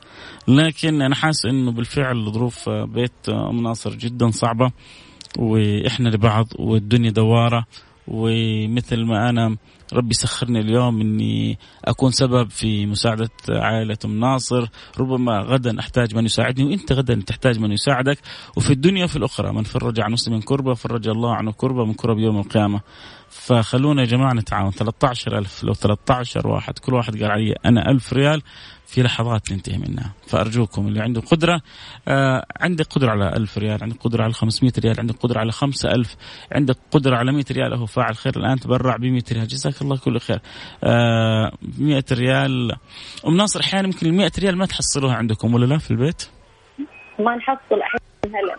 لكن 0.48 1.02
أنا 1.02 1.14
حاسس 1.14 1.46
إنه 1.46 1.72
بالفعل 1.72 2.30
ظروف 2.30 2.68
بيت 2.68 3.28
ام 3.28 3.62
ناصر 3.62 3.94
جدا 3.94 4.30
صعبة 4.30 4.72
وإحنا 5.38 6.08
لبعض 6.08 6.46
والدنيا 6.58 7.10
دوارة 7.10 7.66
ومثل 8.08 9.04
ما 9.04 9.30
أنا 9.30 9.56
ربي 9.92 10.14
سخرني 10.14 10.60
اليوم 10.60 11.00
إني 11.00 11.58
أكون 11.84 12.10
سبب 12.10 12.50
في 12.50 12.86
مساعدة 12.86 13.30
عائلة 13.48 13.98
أم 14.04 14.20
ناصر، 14.20 14.68
ربما 14.98 15.38
غدا 15.38 15.80
أحتاج 15.80 16.14
من 16.14 16.24
يساعدني 16.24 16.66
وإنت 16.66 16.92
غدا 16.92 17.22
تحتاج 17.26 17.58
من 17.58 17.72
يساعدك. 17.72 18.18
وفي 18.56 18.70
الدنيا 18.70 19.04
وفي 19.04 19.16
الأخرى 19.16 19.52
من 19.52 19.62
فرج 19.62 20.00
عن 20.00 20.12
مسلم 20.12 20.40
كربة 20.40 20.74
فرج 20.74 21.08
الله 21.08 21.34
عنه 21.34 21.52
كربة 21.52 21.84
من 21.84 21.94
كرب 21.94 22.18
يوم 22.18 22.38
القيامة. 22.38 22.80
فخلونا 23.28 24.02
يا 24.02 24.06
جماعة 24.06 24.32
نتعاون. 24.32 24.70
13000 24.70 25.64
لو 25.64 25.74
13 25.74 26.48
واحد 26.48 26.78
كل 26.78 26.94
واحد 26.94 27.22
قال 27.22 27.30
علي 27.30 27.54
أنا 27.64 27.90
1000 27.90 28.12
ريال. 28.12 28.42
في 28.90 29.02
لحظات 29.02 29.52
ننتهي 29.52 29.78
منها. 29.78 30.12
فأرجوكم 30.26 30.88
اللي 30.88 31.00
عنده 31.00 31.20
قدرة 31.20 31.60
آه 32.08 32.46
عندك 32.60 32.86
قدرة 32.86 33.10
على 33.10 33.28
1000 33.36 33.58
ريال 33.58 33.82
عندك 33.82 33.96
قدرة 33.96 34.22
على 34.22 34.32
500 34.32 34.72
ريال 34.78 35.00
عندك 35.00 35.14
قدرة 35.16 35.38
على 35.40 35.52
5000 35.52 36.16
عندك 36.52 36.76
قدرة 36.90 37.16
على 37.16 37.32
100 37.32 37.44
ريال 37.50 37.74
هو 37.74 37.86
فاعل 37.86 38.16
خير 38.16 38.36
الآن 38.36 38.60
تبرع 38.60 38.96
ب 38.96 39.04
100 39.04 39.22
ريال. 39.32 39.46
جزاك 39.46 39.82
الله 39.82 39.96
كل 39.96 40.20
خير. 40.20 40.40
آه 40.84 41.52
100 41.78 42.04
ريال. 42.12 42.76
أم 43.26 43.36
ناصر 43.36 43.60
أحيانا 43.60 43.86
يمكن 43.86 44.06
ال 44.06 44.14
100 44.14 44.32
ريال 44.38 44.56
ما 44.56 44.66
تحصلوها 44.66 45.14
عندكم 45.14 45.54
ولا 45.54 45.66
لا 45.66 45.78
في 45.78 45.90
البيت؟ 45.90 46.22
ما 47.18 47.36
نحصل 47.36 47.80
أحيانا 47.82 48.38
هلا. 48.38 48.56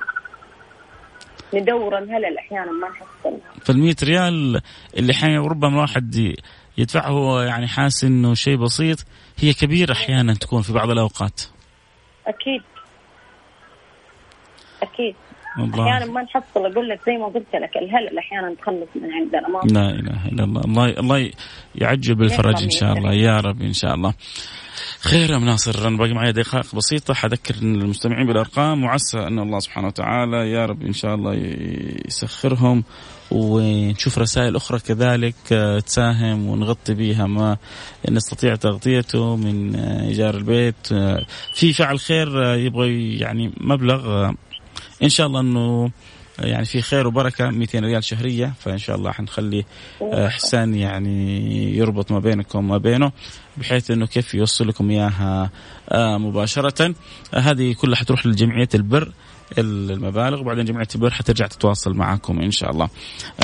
ندور 1.53 1.97
الهلل 1.97 2.37
أحيانا 2.37 2.71
ما 2.71 2.87
نحصلها 2.89 3.65
فال 3.65 3.79
100 3.79 3.95
ريال 4.03 4.61
اللي 4.97 5.11
أحيانا 5.11 5.47
ربما 5.47 5.69
الواحد 5.69 6.35
يدفعه 6.77 7.43
يعني 7.43 7.67
حاسس 7.67 8.03
إنه 8.03 8.33
شيء 8.33 8.57
بسيط 8.57 9.05
هي 9.39 9.53
كبيرة 9.53 9.91
أحيانا 9.91 10.33
تكون 10.33 10.61
في 10.61 10.73
بعض 10.73 10.89
الأوقات. 10.89 11.41
أكيد. 12.27 12.61
أكيد. 14.83 15.15
الله. 15.59 15.83
أحيانا 15.83 16.11
ما 16.11 16.21
نحصل 16.21 16.41
أقول 16.55 16.89
لك 16.89 16.99
زي 17.05 17.17
ما 17.17 17.25
قلت 17.25 17.55
لك 17.55 17.77
الهلل 17.77 18.17
أحيانا 18.17 18.55
تخلص 18.55 18.89
من 18.95 19.13
عندنا 19.13 19.47
ما 19.47 19.59
لا 19.79 19.89
إله 19.89 20.27
إلا 20.27 20.43
الله. 20.43 20.61
الله 20.61 20.99
الله 20.99 21.31
يعجل 21.75 22.15
بالفرج 22.15 22.63
إن 22.63 22.69
شاء 22.69 22.93
الله. 22.93 23.13
يا 23.13 23.37
رب 23.37 23.61
إن 23.61 23.73
شاء 23.73 23.93
الله. 23.93 24.13
خير 25.01 25.29
يا 25.29 25.37
ناصر 25.37 25.87
أنا 25.87 25.97
باقي 25.97 26.13
معي 26.13 26.31
دقائق 26.31 26.75
بسيطة. 26.75 27.13
حذكر 27.13 27.55
المستمعين 27.55 28.27
بالأرقام 28.27 28.83
وعسى 28.83 29.17
أن 29.17 29.39
الله 29.39 29.59
سبحانه 29.59 29.87
وتعالى 29.87 30.51
يا 30.51 30.65
رب 30.65 30.81
إن 30.81 30.93
شاء 30.93 31.15
الله 31.15 31.33
يسخرهم. 32.07 32.83
ونشوف 33.31 34.19
رسائل 34.19 34.55
أخرى 34.55 34.79
كذلك 34.79 35.35
آه، 35.51 35.79
تساهم 35.79 36.47
ونغطي 36.47 36.93
بها 36.93 37.25
ما 37.25 37.57
نستطيع 38.09 38.55
تغطيته 38.55 39.35
من 39.35 39.75
آه، 39.75 40.07
إيجار 40.07 40.35
البيت. 40.35 40.91
آه، 40.91 41.25
في 41.53 41.73
فعل 41.73 41.99
خير 41.99 42.53
يبغى 42.53 43.17
يعني 43.17 43.51
مبلغ 43.57 44.31
إن 45.03 45.09
شاء 45.09 45.27
الله 45.27 45.39
أنه 45.39 45.91
يعني 46.39 46.65
في 46.65 46.81
خير 46.81 47.07
وبركة 47.07 47.49
200 47.49 47.79
ريال 47.79 48.03
شهرية. 48.03 48.53
فإن 48.59 48.77
شاء 48.77 48.95
الله 48.95 49.11
حنخلي 49.11 49.65
حسان 50.13 50.75
يعني 50.75 51.77
يربط 51.77 52.11
ما 52.11 52.19
بينكم 52.19 52.59
وما 52.59 52.77
بينه 52.77 53.11
بحيث 53.57 53.91
أنه 53.91 54.05
كيف 54.05 54.33
يوصل 54.33 54.67
لكم 54.67 54.89
إياها 54.89 55.49
مباشرة. 56.17 56.95
هذه 57.33 57.73
كلها 57.73 57.95
حتروح 57.95 58.25
لجمعية 58.25 58.69
البر. 58.75 59.11
المبالغ 59.57 60.39
وبعدين 60.39 60.65
جمعية 60.65 60.87
البر 60.95 61.09
حترجع 61.11 61.47
تتواصل 61.47 61.93
معكم 61.93 62.39
إن 62.39 62.51
شاء 62.51 62.71
الله. 62.71 62.89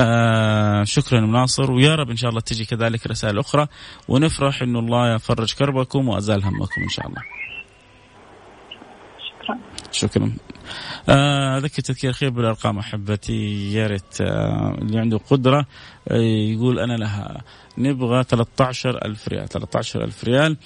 آه 0.02 0.84
شكرا 0.84 1.20
ناصر 1.20 1.72
ويا 1.72 1.96
رب 1.96 2.10
إن 2.10 2.16
شاء 2.16 2.30
الله 2.30 2.42
تجي 2.42 2.66
كذلك 2.66 3.08
رسائل 3.08 3.40
أخرى 3.40 3.68
ونفرح 4.08 4.62
انه 4.62 4.80
الله 4.80 5.16
يفرج 5.16 5.54
كربكم 5.54 6.08
وأزال 6.08 6.44
همكم 6.44 6.82
إن 6.84 6.90
شاء 6.90 7.08
الله. 7.08 7.22
شكرا. 9.42 9.60
شكرا. 9.92 10.32
آه 11.10 11.58
ذكر 11.58 11.82
تذكير 11.82 12.12
خير 12.12 12.30
بالأرقام 12.30 12.80
أحبتي 12.80 13.74
يا 13.74 13.88
ريت 13.88 14.22
آه 14.22 14.78
اللي 14.82 15.00
عنده 15.00 15.18
قدرة 15.18 15.66
آه 16.08 16.18
يقول 16.54 16.80
أنا 16.80 16.94
لها 16.94 17.42
نبغى 17.78 18.24
13 18.24 19.06
ألف 19.06 19.28
ريال 19.28 19.50
13 19.50 20.04
ألف 20.04 20.24
ريال. 20.24 20.58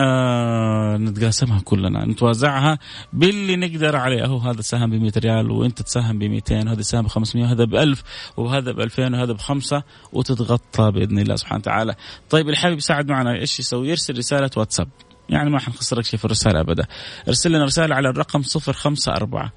آه 0.00 0.96
نتقاسمها 0.96 1.60
كلنا 1.60 2.04
نتوازعها 2.04 2.78
باللي 3.12 3.56
نقدر 3.56 3.96
عليه 3.96 4.24
أهو 4.24 4.38
هذا 4.38 4.60
سهم 4.60 4.90
ب 4.90 4.94
100 4.94 5.12
ريال 5.16 5.50
وأنت 5.50 5.82
تساهم 5.82 6.18
ب 6.18 6.24
200 6.24 6.66
وهذا 6.66 6.82
سهم 6.82 7.02
ب 7.02 7.06
500 7.06 7.44
وهذا 7.44 7.64
ب 7.64 7.74
1000 7.74 8.02
وهذا 8.36 8.72
ب 8.72 8.80
2000 8.80 9.02
وهذا 9.02 9.32
بخمسة 9.32 9.82
وتتغطى 10.12 10.90
بإذن 10.90 11.18
الله 11.18 11.36
سبحانه 11.36 11.60
وتعالى. 11.60 11.94
طيب 12.30 12.46
اللي 12.46 12.56
حابب 12.56 12.76
يساعد 12.76 13.08
معنا. 13.08 13.40
إيش 13.40 13.60
يسوي؟ 13.60 13.88
يرسل 13.88 14.18
رسالة 14.18 14.50
واتساب. 14.56 14.88
يعني 15.28 15.50
ما 15.50 15.58
حنخسرك 15.58 16.04
شيء 16.04 16.18
في 16.18 16.24
الرسالة 16.24 16.60
أبدا. 16.60 16.86
ارسل 17.28 17.52
لنا 17.52 17.64
رسالة 17.64 17.94
على 17.94 18.08
الرقم 18.08 18.42
054 18.42 19.50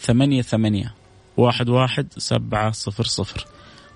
ثمانية 0.00 0.42
ثمانية 0.42 0.94
واحد 1.36 1.68
واحد 1.68 2.06
سبعة 2.18 2.70
صفر 2.70 3.04
صفر. 3.04 3.46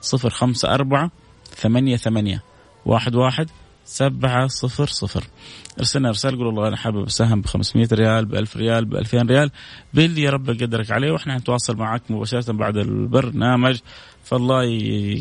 صفر 0.01 0.31
خمسة 0.31 0.75
أربعة 0.75 1.11
ثمانية 1.57 1.97
ثمانية 1.97 2.43
واحد 2.89 3.15
واحد 3.15 3.51
سبعة 3.85 4.47
صفر 4.47 4.87
صفر. 4.87 5.25
أرسلنا 5.79 6.11
رسالة 6.11 6.37
قول 6.37 6.47
والله 6.47 6.69
أنا 6.69 6.77
حابب 6.77 7.07
أساهم 7.07 7.41
ب 7.41 7.47
500 7.47 7.89
ريال 7.93 8.25
ب 8.25 8.35
1000 8.35 8.57
ريال 8.57 8.85
ب 8.85 8.95
2000 8.95 9.23
ريال. 9.23 9.51
باللي 9.95 10.23
يا 10.23 10.31
رب 10.31 10.49
يقدرك 10.49 10.91
عليه 10.91 11.13
وإحنا 11.13 11.37
نتواصل 11.37 11.77
معك 11.77 12.03
مباشرة 12.11 12.53
بعد 12.53 12.77
البرنامج. 12.77 13.79
فالله 14.25 14.65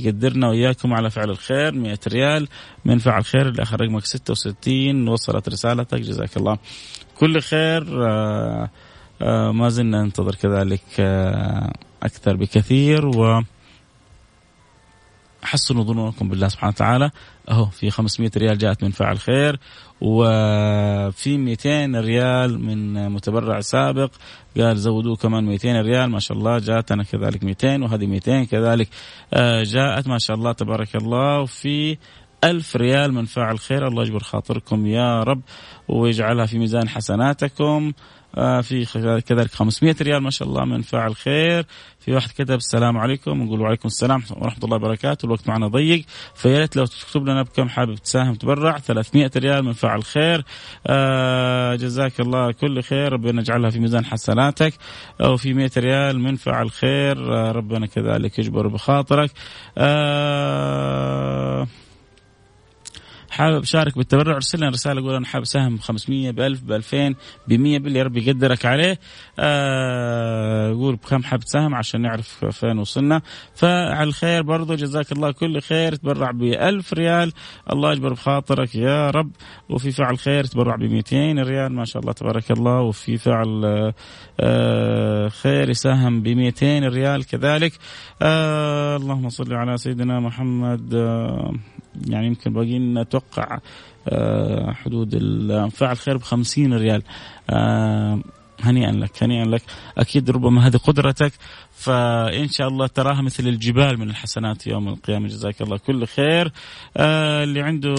يقدرنا 0.05 0.47
وإياكم 0.47 0.93
على 0.93 1.09
فعل 1.09 1.29
الخير 1.29 1.71
100 1.75 1.99
ريال. 2.07 2.47
من 2.85 2.97
فعل 2.97 3.25
خير 3.25 3.49
اللي 3.49 3.63
آخر 3.63 3.81
رقمك 3.81 4.05
66 4.05 5.07
وصلت 5.07 5.49
رسالتك 5.49 5.99
جزاك 5.99 6.37
الله. 6.37 6.57
كل 7.19 7.41
خير. 7.41 8.07
آه 8.07 8.69
آه 9.21 9.51
ما 9.51 9.69
زلنا 9.69 10.03
ننتظر 10.03 10.35
كذلك 10.35 10.83
آه 10.99 11.73
أكثر 12.03 12.35
بكثير. 12.35 13.05
و 13.05 13.41
حسنوا 15.47 15.83
ظنونكم 15.83 16.29
بالله 16.29 16.47
سبحانه 16.47 16.73
وتعالى. 16.75 17.11
أهو 17.49 17.65
في 17.65 17.89
500 17.89 18.31
ريال 18.37 18.57
جاءت 18.57 18.83
من 18.83 18.91
فاعل 18.91 19.19
خير 19.19 19.59
وفي 20.01 21.37
200 21.37 21.95
ريال 21.95 22.59
من 22.59 23.09
متبرع 23.09 23.59
سابق. 23.59 24.11
قال 24.57 24.77
زودوه 24.77 25.15
كمان 25.15 25.45
200 25.45 25.81
ريال 25.81 26.09
ما 26.09 26.19
شاء 26.19 26.37
الله 26.37 26.57
جاءتنا 26.57 27.03
كذلك 27.03 27.43
200 27.43 27.83
وهذه 27.83 28.05
200 28.05 28.43
كذلك. 28.43 28.89
آه، 29.33 29.63
جاءت 29.63 30.07
ما 30.07 30.17
شاء 30.17 30.37
الله 30.37 30.51
تبارك 30.51 30.95
الله 30.95 31.41
وفي 31.41 31.97
ألف 32.43 32.75
ريال 32.75 33.13
من 33.13 33.25
فاعل 33.25 33.59
خير. 33.59 33.87
الله 33.87 34.03
يجبر 34.03 34.23
خاطركم 34.23 34.85
يا 34.87 35.23
رب 35.23 35.41
ويجعلها 35.87 36.45
في 36.45 36.59
ميزان 36.59 36.89
حسناتكم. 36.89 37.93
في 38.35 38.85
كذلك 39.27 39.51
500 39.51 39.95
ريال 40.01 40.23
ما 40.23 40.29
شاء 40.29 40.47
الله 40.47 40.65
من 40.65 40.81
فاعل 40.81 41.15
خير. 41.15 41.65
في 41.99 42.13
واحد 42.13 42.29
كتب 42.29 42.55
السلام 42.55 42.97
عليكم 42.97 43.43
نقول 43.43 43.61
وعليكم 43.61 43.87
السلام 43.87 44.23
ورحمة 44.31 44.63
الله 44.63 44.75
وبركاته. 44.75 45.25
الوقت 45.25 45.47
معنا 45.47 45.67
ضيق 45.67 46.05
فيا 46.35 46.59
ريت 46.59 46.75
لو 46.75 46.85
تكتب 46.85 47.23
لنا 47.23 47.41
بكم 47.41 47.69
حابب 47.69 47.95
تساهم 47.95 48.35
تبرع. 48.35 48.77
300 48.77 49.31
ريال 49.37 49.65
من 49.65 49.73
فاعل 49.73 50.03
خير. 50.03 50.45
آه 50.87 51.75
جزاك 51.75 52.19
الله 52.19 52.51
كل 52.51 52.83
خير. 52.83 53.13
ربنا 53.13 53.41
يجعلها 53.41 53.69
في 53.69 53.79
ميزان 53.79 54.05
حسناتك 54.05 54.73
أو 55.21 55.37
في 55.37 55.53
100 55.53 55.71
ريال 55.77 56.19
من 56.19 56.35
فاعل 56.35 56.71
خير. 56.71 57.33
آه 57.33 57.51
ربنا 57.51 57.85
كذلك 57.85 58.39
يجبر 58.39 58.67
بخاطرك. 58.67 59.31
آه 59.77 61.67
حابب 63.37 63.61
أشارك 63.61 63.97
بالتبرع. 63.97 64.35
ارسل 64.35 64.57
لنا 64.57 64.69
رسالة 64.69 65.01
قول 65.01 65.15
أنا 65.15 65.25
حابب 65.25 65.43
أساهم 65.43 65.75
ب 65.75 65.79
500 65.79 66.31
ب 66.31 66.39
1000 66.39 66.61
ب 66.63 66.71
2000 66.71 67.15
ب 67.47 67.53
100 67.53 67.79
باللي 67.79 68.01
ربي 68.01 68.27
يقدرك 68.27 68.65
عليه. 68.65 68.99
آه 69.39 70.71
قول 70.71 70.95
بكم 70.95 71.23
حابب 71.23 71.43
تساهم 71.43 71.75
عشان 71.75 72.01
نعرف 72.01 72.45
فين 72.45 72.79
وصلنا. 72.79 73.21
فعلى 73.55 74.03
الخير 74.03 74.41
برضو 74.41 74.75
جزاك 74.75 75.11
الله 75.11 75.31
كل 75.31 75.61
خير. 75.61 75.95
تبرع 75.95 76.31
ب 76.31 76.43
1000 76.43 76.93
ريال. 76.93 77.33
الله 77.73 77.91
يجبر 77.91 78.13
بخاطرك 78.13 78.75
يا 78.75 79.09
رب. 79.09 79.31
وفي 79.69 79.91
فعل 79.91 80.17
خير 80.17 80.43
تبرع 80.43 80.75
ب 80.75 80.83
200 80.83 81.43
ريال. 81.43 81.73
ما 81.73 81.85
شاء 81.85 82.01
الله 82.01 82.13
تبارك 82.13 82.51
الله. 82.51 82.81
وفي 82.81 83.17
فعل 83.17 83.65
آه 84.39 85.27
خير 85.27 85.69
يساهم 85.69 86.21
ب 86.21 86.27
200 86.27 86.87
ريال 86.87 87.25
كذلك. 87.25 87.73
آه 88.21 88.95
اللهم 88.95 89.29
صل 89.29 89.53
على 89.53 89.77
سيدنا 89.77 90.19
محمد. 90.19 90.93
يعني 92.09 92.27
يمكن 92.27 92.53
باقي 92.53 92.79
لنا 92.79 93.01
أتوقع 93.01 93.59
آه، 94.09 94.71
حدود 94.71 95.15
فعل 95.71 95.97
خير 95.97 96.17
ب 96.17 96.21
50 96.21 96.73
ريال. 96.73 97.03
آه، 97.49 98.21
هنيئا 98.59 98.91
لك 98.91 99.23
هنيئا 99.23 99.45
لك. 99.45 99.61
أكيد 99.97 100.29
ربما 100.29 100.67
هذه 100.67 100.77
قدرتك 100.77 101.33
فإن 101.77 102.47
شاء 102.47 102.67
الله 102.67 102.87
تراها 102.87 103.21
مثل 103.21 103.47
الجبال 103.47 103.99
من 103.99 104.09
الحسنات 104.09 104.67
يوم 104.67 104.87
القيامة. 104.87 105.27
جزاك 105.27 105.61
الله 105.61 105.77
كل 105.77 106.07
خير. 106.07 106.51
آه 106.97 107.43
اللي 107.43 107.61
عنده 107.61 107.95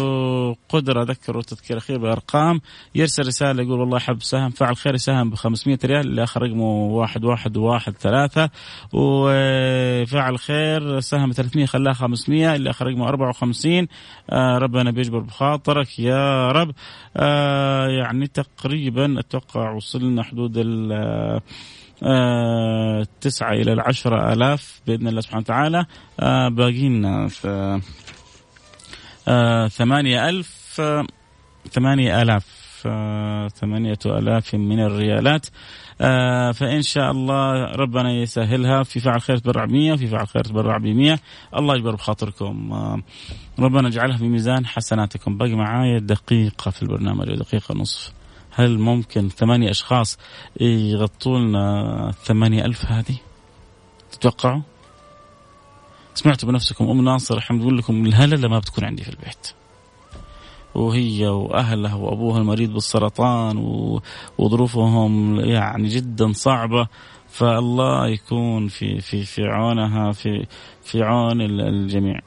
قدرة 0.69 1.03
ذكره 1.03 1.41
تذكير 1.41 1.79
أخير 1.79 1.99
بأرقام 1.99 2.61
يرسل 2.95 3.27
رسالة 3.27 3.63
يقول 3.63 3.81
والله 3.81 3.99
حب 3.99 4.23
سهم 4.23 4.51
فعل 4.51 4.77
خير 4.77 4.95
يساهم 4.95 5.31
ب 5.31 5.35
500 5.35 5.79
ريال 5.85 6.01
اللي 6.07 6.23
اخر 6.23 6.43
رقمه 6.43 6.65
واحد 6.65 7.25
واحد 7.25 7.57
واحد 7.57 7.93
ثلاثة. 7.93 8.51
وفعل 8.93 10.39
خير 10.39 11.01
سهم 11.01 11.33
300 11.33 11.67
خلاها 11.67 11.95
500 11.95 12.55
اللي 12.55 12.71
آخر 12.71 12.87
رقمه 12.87 13.09
54 13.09 13.87
آه 14.31 14.59
ربنا 14.59 14.91
بيجبر 14.91 15.19
بخاطرك 15.19 15.99
يا 15.99 16.49
رب. 16.53 16.71
آه 17.17 17.87
يعني 17.89 18.27
تقريبا 18.27 19.21
أتوقع 19.21 19.71
وصلنا 19.71 20.23
حدود 20.23 20.53
ال 20.57 21.41
تسعة 23.21 23.53
إلى 23.53 23.73
العشرة 23.73 24.33
آلاف 24.33 24.81
بإذن 24.87 25.09
الله 25.09 25.21
سبحانه 25.21 25.41
وتعالى. 25.41 25.87
آه 26.21 26.49
باقي 26.49 26.89
لنا 26.89 27.29
آه 29.29 29.69
ثمانية 29.69 30.29
ألف 30.29 30.77
آه 30.81 31.07
ثمانية 31.71 32.23
آلاف 32.23 32.47
آه 32.87 33.49
ثمانية 33.49 33.99
آلاف 34.07 34.55
من 34.55 34.81
الريالات. 34.81 35.47
آه 36.01 36.53
فإن 36.53 36.83
شاء 36.83 37.11
الله 37.11 37.65
ربنا 37.65 38.13
يسهلها. 38.13 38.83
في 38.83 39.01
فعل 39.01 39.21
خير 39.21 39.37
تبرع 39.37 39.67
100 39.67 39.93
وفي 39.93 40.07
فعل 40.07 40.27
خير 40.29 40.43
تبرع 40.43 40.79
ب 40.79 40.87
100 40.87 41.19
الله 41.57 41.75
يجبر 41.75 41.95
بخاطركم. 41.95 42.73
آه 42.73 43.03
ربنا 43.59 43.89
يجعلها 43.89 44.17
في 44.17 44.25
ميزان 44.25 44.67
حسناتكم. 44.67 45.39
باقي 45.39 45.55
معايا 45.55 45.99
دقيقة 45.99 46.71
في 46.71 46.83
البرنامج 46.83 47.35
دقيقة 47.35 47.75
نصف 47.75 48.18
هل 48.59 48.79
ممكن 48.79 49.29
ثمانية 49.29 49.71
أشخاص 49.71 50.19
يغطوا 50.61 51.39
لنا 51.39 52.15
ثمانية 52.25 52.65
ألف 52.65 52.87
هذه؟ 52.87 53.17
تتوقعوا؟ 54.13 54.61
سمعتوا 56.15 56.49
بنفسكم 56.49 56.89
أم 56.91 57.05
ناصر 57.05 57.37
الحمد 57.37 57.61
تقول 57.61 57.79
لكم 57.79 58.07
الهللة 58.07 58.49
ما 58.49 58.59
بتكون 58.59 58.85
عندي 58.85 59.05
في 59.05 59.09
البيت. 59.09 59.53
وهي 60.75 61.29
وأهلها 61.29 61.95
وأبوها 61.95 62.39
المريض 62.39 62.73
بالسرطان 62.73 63.57
وظروفهم 64.39 65.41
يعني 65.41 65.89
جدا 65.89 66.33
صعبة. 66.33 66.87
فالله 67.29 68.09
يكون 68.09 68.69
في 68.69 69.01
في 69.01 69.25
في 69.25 69.43
عونها 69.45 70.13
في 70.13 70.47
في 70.83 71.03
عون 71.03 71.41
الجميع. 71.41 72.21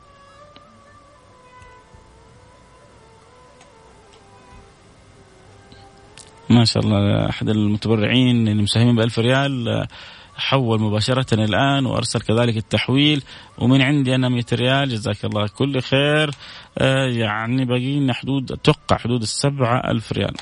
ما 6.51 6.65
شاء 6.65 6.83
الله 6.83 7.29
أحد 7.29 7.49
المتبرعين 7.49 8.47
اللي 8.47 8.63
مساهمين 8.63 8.95
ب 8.95 8.99
1000 8.99 9.19
ريال 9.19 9.87
حول 10.35 10.81
مباشرة 10.81 11.33
الآن 11.33 11.85
وأرسل 11.85 12.21
كذلك 12.21 12.57
التحويل. 12.57 13.23
ومن 13.57 13.81
عندي 13.81 14.15
أنا 14.15 14.29
100 14.29 14.43
ريال 14.53 14.89
جزاك 14.89 15.25
الله 15.25 15.47
كل 15.47 15.81
خير. 15.81 16.31
آه 16.77 17.07
يعني 17.07 17.65
باقي 17.65 17.99
لنا 17.99 18.13
حدود 18.13 18.51
أتوقع 18.51 18.97
حدود 18.97 19.21
السبعة 19.21 19.91
ألف 19.91 20.11
ريال. 20.11 20.33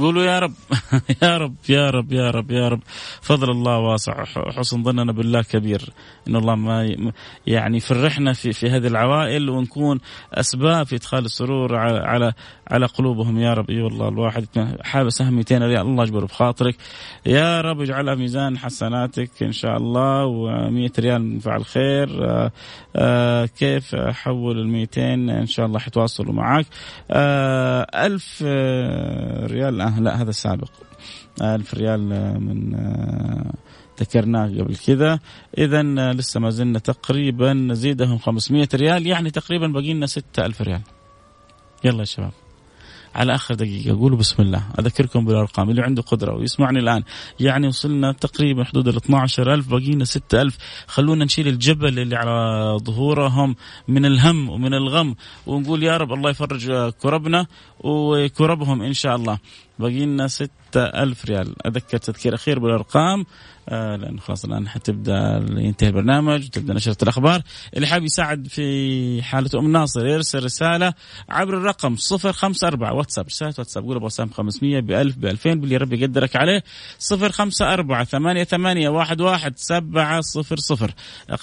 قولوا 0.00 0.22
يا 0.22 0.38
رب. 0.38 0.52
يا 1.22 1.36
رب 1.38 1.54
يا 1.68 1.90
رب 1.90 2.12
يا 2.12 2.30
رب 2.30 2.50
يا 2.50 2.68
رب. 2.68 2.80
فضل 3.22 3.50
الله 3.50 3.78
واسع. 3.78 4.24
حسن 4.56 4.82
ظننا 4.82 5.12
بالله 5.12 5.42
كبير. 5.42 5.90
إن 6.28 6.36
الله 6.36 6.54
ما 6.54 7.00
يعني 7.46 7.76
يفرحنا 7.76 8.32
في 8.32 8.52
في 8.52 8.70
هذه 8.70 8.86
العوائل 8.86 9.50
ونكون 9.50 10.00
أسباب 10.34 10.86
في 10.86 10.96
إدخال 10.96 11.24
السرور 11.24 11.76
على 11.76 11.98
على 11.98 12.32
على 12.70 12.86
قلوبهم. 12.86 13.38
يا 13.38 13.54
رب 13.54 13.70
إي 13.70 13.82
والله 13.82 14.08
الواحد 14.08 14.46
حابب 14.82 15.08
سهم 15.08 15.34
200 15.34 15.58
ريال. 15.58 15.86
الله 15.86 16.02
يجبر 16.02 16.24
بخاطرك. 16.24 16.76
يا 17.26 17.60
رب 17.60 17.80
اجعلها 17.80 18.14
ميزان 18.14 18.58
حسناتك 18.58 19.42
إن 19.42 19.52
شاء 19.52 19.76
الله. 19.76 20.26
و100 20.26 21.00
ريال 21.00 21.40
فعل 21.40 21.64
خير. 21.64 22.24
آآ 22.24 22.50
آآ 22.96 23.46
كيف 23.46 23.94
أحول 23.94 24.58
ال 24.58 24.68
200 24.68 25.14
إن 25.30 25.46
شاء 25.46 25.66
الله 25.66 25.78
حتواصلوا 25.78 26.34
معك 26.34 26.66
ألف 27.94 28.42
ريال. 29.52 29.87
آه 29.88 30.00
لا 30.00 30.22
هذا 30.22 30.30
سابق 30.30 30.70
ألف 31.42 31.74
ريال 31.74 32.00
من 32.40 32.74
آه 32.74 33.52
ذكرناه 34.00 34.46
قبل 34.46 34.76
كذا. 34.76 35.20
إذا 35.58 35.82
لسه 36.12 36.40
ما 36.40 36.50
زلنا 36.50 36.78
تقريبا 36.78 37.52
نزيدهم 37.52 38.18
500 38.18 38.68
ريال 38.74 39.06
يعني 39.06 39.30
تقريبا 39.30 39.66
باقي 39.66 39.92
لنا 39.94 40.06
6000 40.06 40.62
ريال. 40.62 40.80
يلا 41.84 42.00
يا 42.00 42.04
شباب. 42.04 42.32
على 43.14 43.34
آخر 43.34 43.54
دقيقة 43.54 43.98
قولوا 43.98 44.18
بسم 44.18 44.42
الله. 44.42 44.62
أذكركم 44.78 45.24
بالأرقام 45.24 45.70
اللي 45.70 45.82
عنده 45.82 46.02
قدرة 46.02 46.34
ويسمعني 46.34 46.78
الآن. 46.78 47.02
يعني 47.40 47.66
وصلنا 47.66 48.12
تقريبا 48.12 48.64
حدود 48.64 48.88
ال 48.88 48.96
12000 48.96 49.68
باقي 49.68 49.90
لنا 49.90 50.04
6000 50.04 50.58
خلونا 50.86 51.24
نشيل 51.24 51.48
الجبل 51.48 51.98
اللي 51.98 52.16
على 52.16 52.78
ظهورهم 52.84 53.56
من 53.88 54.04
الهم 54.04 54.48
ومن 54.48 54.74
الغم 54.74 55.14
ونقول 55.46 55.82
يا 55.82 55.96
رب 55.96 56.12
الله 56.12 56.30
يفرج 56.30 56.90
كربنا 56.90 57.46
وكربهم 57.80 58.82
إن 58.82 58.92
شاء 58.92 59.16
الله. 59.16 59.38
باقي 59.78 60.06
لنا 60.06 60.28
6000 60.28 61.24
ريال. 61.24 61.66
أذكر 61.66 61.98
تذكير 61.98 62.34
أخير 62.34 62.58
بالأرقام. 62.58 63.26
آه 63.70 63.96
لأن 63.96 64.20
خلاص 64.20 64.44
الآن 64.44 64.68
حتبدأ 64.68 65.46
ينتهي 65.50 65.88
البرنامج 65.88 66.44
وتبدا 66.44 66.74
نشرة 66.74 66.96
الأخبار. 67.02 67.42
اللي 67.76 67.86
حاب 67.86 68.04
يساعد 68.04 68.46
في 68.46 69.22
حالة 69.22 69.50
أم 69.58 69.72
ناصر 69.72 70.06
يرسل 70.06 70.44
رسالة 70.44 70.94
عبر 71.28 71.56
الرقم 71.56 71.96
054 72.12 72.92
واتساب 72.92 73.26
رسالة 73.26 73.54
واتساب 73.58 73.84
قول 73.84 73.96
أبو 73.96 74.08
سام 74.08 74.30
500 74.30 74.80
ب 74.80 74.90
1000 74.90 75.16
ب 75.16 75.26
2000 75.26 75.54
باللي 75.54 75.76
ربي 75.76 76.00
يقدرك 76.00 76.36
عليه. 76.36 76.62
054 77.12 78.04
88 78.44 78.96
11 78.96 79.52
700 79.56 80.20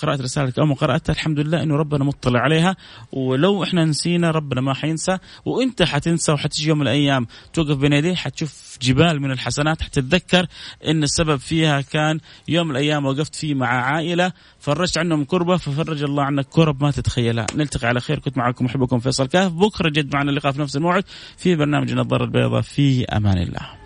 قرأت 0.02 0.22
رسالتك 0.22 0.60
أو 0.60 0.66
ما 0.66 0.76
قراتها 0.76 1.14
الحمد 1.14 1.40
لله 1.40 1.64
إنه 1.64 1.76
ربنا 1.76 2.04
مطلع 2.04 2.40
عليها. 2.40 2.76
ولو 3.12 3.64
إحنا 3.64 3.86
نسينا 3.86 4.32
ربنا 4.32 4.62
ما 4.62 4.74
حينسى. 4.74 5.18
وإنت 5.46 5.84
حتنسى 5.84 6.32
وحتجي 6.32 6.68
يوم 6.68 6.78
من 6.78 6.84
الأيام 6.84 7.28
توقف 7.54 7.78
بين 7.78 7.94
يديه 7.94 8.16
حتشوف 8.26 8.78
جبال 8.82 9.22
من 9.22 9.32
الحسنات 9.32 9.82
حتتذكر 9.82 10.46
إن 10.88 11.04
السبب 11.04 11.36
فيها 11.36 11.82
كان 11.82 12.20
يوم 12.48 12.68
من 12.68 12.72
الأيام 12.72 13.06
وقفت 13.06 13.36
فيه 13.36 13.54
مع 13.54 13.68
عائلة 13.68 14.32
فرجت 14.60 14.98
عنهم 14.98 15.24
كربة 15.24 15.58
ففرج 15.58 16.04
الله 16.04 16.24
عنك 16.24 16.46
كرب 16.46 16.84
ما 16.84 16.92
تتخيلها. 16.92 17.46
نلتقي 17.56 17.88
على 17.88 18.00
خير 18.00 18.20
كنت 18.20 18.38
معكم 18.38 18.66
محبكم 18.66 19.00
فيصل 19.00 19.28
كاف 19.28 19.52
بكرة 19.52 19.90
جد 19.90 20.16
معنا 20.16 20.30
اللقاء 20.30 20.52
في 20.52 20.62
نفس 20.62 20.76
الموعد 20.76 21.04
في 21.38 21.56
برنامج 21.56 21.92
النظاره 21.92 22.24
البيضاء. 22.24 22.62
في 22.62 23.06
أمان 23.06 23.38
الله. 23.38 23.85